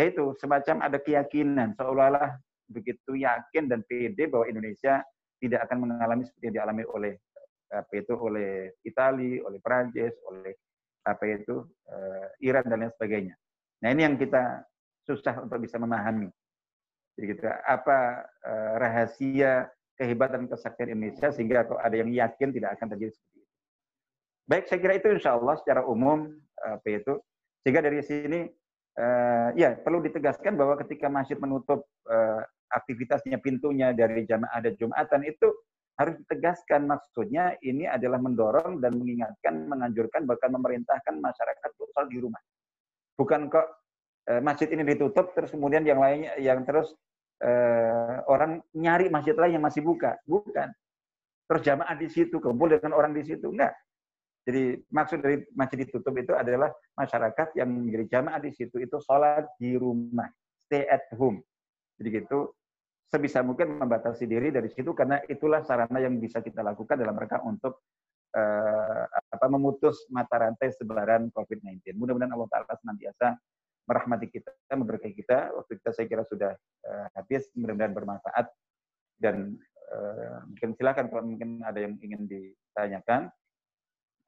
yaitu 0.00 0.32
semacam 0.40 0.80
ada 0.88 0.96
keyakinan 0.96 1.76
seolah-olah 1.76 2.40
begitu 2.72 3.20
yakin 3.20 3.68
dan 3.68 3.84
pede 3.84 4.32
bahwa 4.32 4.48
Indonesia 4.48 5.04
tidak 5.40 5.68
akan 5.68 5.88
mengalami 5.88 6.24
seperti 6.24 6.44
yang 6.48 6.56
dialami 6.64 6.84
oleh 6.88 7.14
apa 7.68 7.92
itu 8.00 8.14
oleh 8.16 8.72
Italia, 8.80 9.44
oleh 9.44 9.60
Prancis, 9.60 10.16
oleh 10.24 10.56
apa 11.04 11.24
itu 11.28 11.68
uh, 11.88 12.26
Iran 12.40 12.64
dan 12.64 12.84
lain 12.84 12.92
sebagainya. 12.96 13.34
Nah 13.84 13.88
ini 13.92 14.08
yang 14.08 14.16
kita 14.16 14.64
susah 15.04 15.44
untuk 15.44 15.60
bisa 15.60 15.76
memahami. 15.76 16.28
Jadi 17.18 17.34
kita 17.34 17.50
apa 17.66 18.22
uh, 18.46 18.72
rahasia 18.78 19.66
kehebatan 19.98 20.46
kesaktian 20.46 20.94
Indonesia 20.94 21.34
sehingga 21.34 21.66
ada 21.66 21.96
yang 21.98 22.14
yakin 22.14 22.54
tidak 22.54 22.78
akan 22.78 22.94
terjadi 22.94 23.10
seperti 23.18 23.38
itu. 23.42 23.54
Baik, 24.46 24.64
saya 24.70 24.78
kira 24.78 24.94
itu 25.02 25.08
insya 25.10 25.34
Allah 25.34 25.58
secara 25.58 25.82
umum 25.82 26.30
apa 26.62 26.86
itu. 26.86 27.18
Sehingga 27.66 27.82
dari 27.82 27.98
sini 28.06 28.46
uh, 29.02 29.50
ya 29.58 29.74
perlu 29.82 29.98
ditegaskan 29.98 30.54
bahwa 30.54 30.78
ketika 30.86 31.10
masjid 31.10 31.34
menutup 31.42 31.90
uh, 32.06 32.46
aktivitasnya 32.70 33.42
pintunya 33.42 33.90
dari 33.90 34.22
jamaah 34.22 34.62
dan 34.62 34.78
jumatan 34.78 35.26
itu 35.26 35.50
harus 35.98 36.14
ditegaskan 36.22 36.86
maksudnya 36.86 37.58
ini 37.66 37.90
adalah 37.90 38.22
mendorong 38.22 38.78
dan 38.78 38.94
mengingatkan, 38.94 39.66
menganjurkan 39.66 40.22
bahkan 40.30 40.54
memerintahkan 40.54 41.18
masyarakat 41.18 41.68
untuk 41.74 41.90
sholat 41.90 42.06
di 42.06 42.22
rumah. 42.22 42.38
Bukan 43.18 43.50
kok 43.50 43.66
masjid 44.46 44.70
ini 44.70 44.86
ditutup 44.86 45.34
terus 45.34 45.50
kemudian 45.50 45.82
yang 45.82 45.98
lainnya 45.98 46.38
yang 46.38 46.62
terus 46.62 46.94
e, 47.38 47.52
orang 48.26 48.62
nyari 48.74 49.08
masjid 49.08 49.34
lain 49.34 49.58
yang 49.58 49.64
masih 49.64 49.82
buka, 49.82 50.18
bukan. 50.26 50.68
Terus 51.48 51.62
jamaah 51.64 51.96
di 51.96 52.08
situ, 52.12 52.36
kumpul 52.42 52.68
dengan 52.74 52.92
orang 52.98 53.16
di 53.16 53.24
situ, 53.24 53.48
enggak. 53.48 53.72
Jadi 54.48 54.80
maksud 54.88 55.18
dari 55.20 55.44
masjid 55.52 55.84
ditutup 55.84 56.16
itu 56.16 56.32
adalah 56.32 56.72
masyarakat 56.96 57.52
yang 57.56 57.68
menjadi 57.68 58.20
jamaah 58.20 58.40
di 58.40 58.48
situ 58.56 58.80
itu 58.80 58.96
sholat 59.04 59.44
di 59.60 59.76
rumah, 59.76 60.28
stay 60.64 60.88
at 60.88 61.04
home. 61.16 61.44
Jadi 62.00 62.24
gitu 62.24 62.56
sebisa 63.08 63.40
mungkin 63.40 63.80
membatasi 63.80 64.28
diri 64.28 64.52
dari 64.52 64.68
situ 64.68 64.92
karena 64.92 65.20
itulah 65.28 65.64
sarana 65.64 65.96
yang 66.00 66.20
bisa 66.20 66.44
kita 66.44 66.60
lakukan 66.60 66.96
dalam 66.96 67.16
rangka 67.16 67.40
untuk 67.44 67.84
uh, 68.36 69.04
apa 69.08 69.46
memutus 69.48 70.04
mata 70.12 70.36
rantai 70.36 70.72
sebaran 70.76 71.32
COVID-19. 71.32 71.96
Mudah-mudahan 71.96 72.32
Allah 72.32 72.48
Taala 72.52 72.74
senantiasa 72.76 73.36
merahmati 73.88 74.28
kita, 74.28 74.52
memberkahi 74.68 75.16
kita. 75.16 75.56
Waktu 75.56 75.80
kita 75.80 75.90
saya 75.96 76.06
kira 76.06 76.22
sudah 76.28 76.52
uh, 76.84 77.06
habis, 77.16 77.48
mudah-mudahan 77.56 77.96
bermanfaat 77.96 78.46
dan 79.16 79.56
uh, 79.88 80.44
mungkin 80.44 80.76
silakan 80.76 81.08
kalau 81.08 81.24
mungkin 81.24 81.64
ada 81.64 81.80
yang 81.80 81.96
ingin 82.04 82.28
ditanyakan 82.28 83.32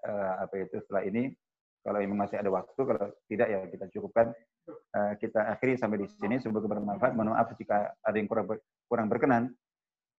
uh, 0.09 0.33
apa 0.49 0.55
itu 0.65 0.81
setelah 0.81 1.05
ini. 1.05 1.37
Kalau 1.81 1.97
memang 1.97 2.29
masih 2.29 2.37
ada 2.37 2.53
waktu, 2.53 2.77
kalau 2.77 3.09
tidak 3.25 3.49
ya 3.49 3.61
kita 3.73 3.89
cukupkan 3.89 4.37
Eh, 4.71 5.13
kita 5.23 5.55
akhiri 5.55 5.79
sampai 5.79 6.03
di 6.03 6.09
sini. 6.11 6.37
Semoga 6.43 6.67
bermanfaat. 6.67 7.15
Mohon 7.15 7.39
maaf 7.39 7.55
jika 7.57 7.95
ada 8.03 8.17
yang 8.17 8.29
kurang, 8.29 8.47
kurang 8.87 9.07
berkenan. 9.07 9.55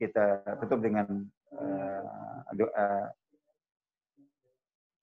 Kita 0.02 0.58
tutup 0.58 0.82
dengan 0.82 1.06
uh, 1.54 2.42
doa. 2.58 3.14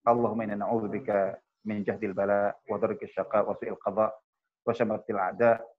Allahumma 0.03 0.43
inna 0.43 0.59
na'udzubika 0.59 1.39
min 1.63 1.87
jahdil 1.87 2.11
bala 2.11 2.51
wa 2.67 2.75
dharki 2.75 3.07
syaqa 3.07 3.47
wa 3.47 3.55
su'il 3.55 3.79
qada 3.79 4.11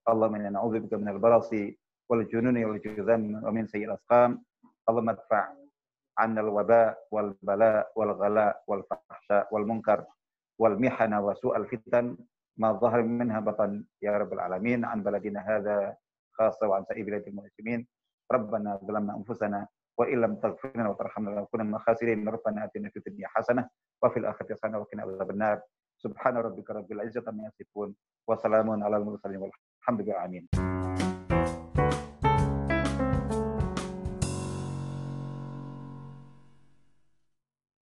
Allahumma 0.07 0.39
inna 0.39 0.51
na'udzubika 0.59 0.99
min 0.99 1.09
al-barasi 1.09 1.77
wal 2.11 2.25
jununi 2.27 2.65
wal 2.67 2.81
juzam 2.83 3.39
wa 3.43 3.51
min 3.53 3.67
sayyi'il 3.67 3.95
asqam. 3.95 4.43
Allahumma 4.89 5.15
adfa' 5.15 5.61
عنا 6.21 6.41
الوباء 6.41 7.09
والبلاء 7.11 7.97
والغلاء 7.97 8.55
والفحشاء 8.69 9.49
والمنكر 9.55 10.05
والمحن 10.61 11.13
وسوء 11.15 11.57
الفتن. 11.57 12.17
ما 12.61 12.77
ظهر 12.77 13.03
منها 13.03 13.41
بطن 13.41 13.85
يا 14.05 14.19
رب 14.21 14.33
العالمين. 14.33 14.85
عن 14.85 15.01
بلدنا 15.01 15.41
هذا 15.41 15.97
خاصة 16.37 16.69
وعن 16.69 16.85
سائر 16.85 17.05
بلاد 17.09 17.25
المسلمين. 17.25 17.89
ربنا 18.33 18.77
ظلمنا 18.85 19.17
أنفسنا 19.17 19.69
وإن 19.97 20.21
لم 20.21 20.33
تغفر 20.45 20.77
لنا 20.77 20.89
وترحمنا 20.93 21.31
لنكون 21.41 21.61
من 21.67 21.75
الخاسرين. 21.81 22.29
ربنا 22.29 22.65
آتنا 22.69 22.89
في 22.93 22.97
الدنيا 23.01 23.29
حسنة 23.29 23.63
وفي 24.05 24.17
الآخرة 24.21 24.53
حسنة 24.61 24.77
وقنا 24.77 25.03
عذاب 25.03 25.31
النار. 25.31 25.57
subhana 26.03 26.43
rabbika 26.43 26.73
rabbil 26.75 27.01
izzati 27.07 27.29
amma 27.29 27.45
yasifun 27.49 27.95
wa 28.27 28.37
salamun 28.37 28.83
alal 28.83 29.05
mursalin 29.05 29.41
walhamdulillahi 29.45 30.21
alamin. 30.25 31.10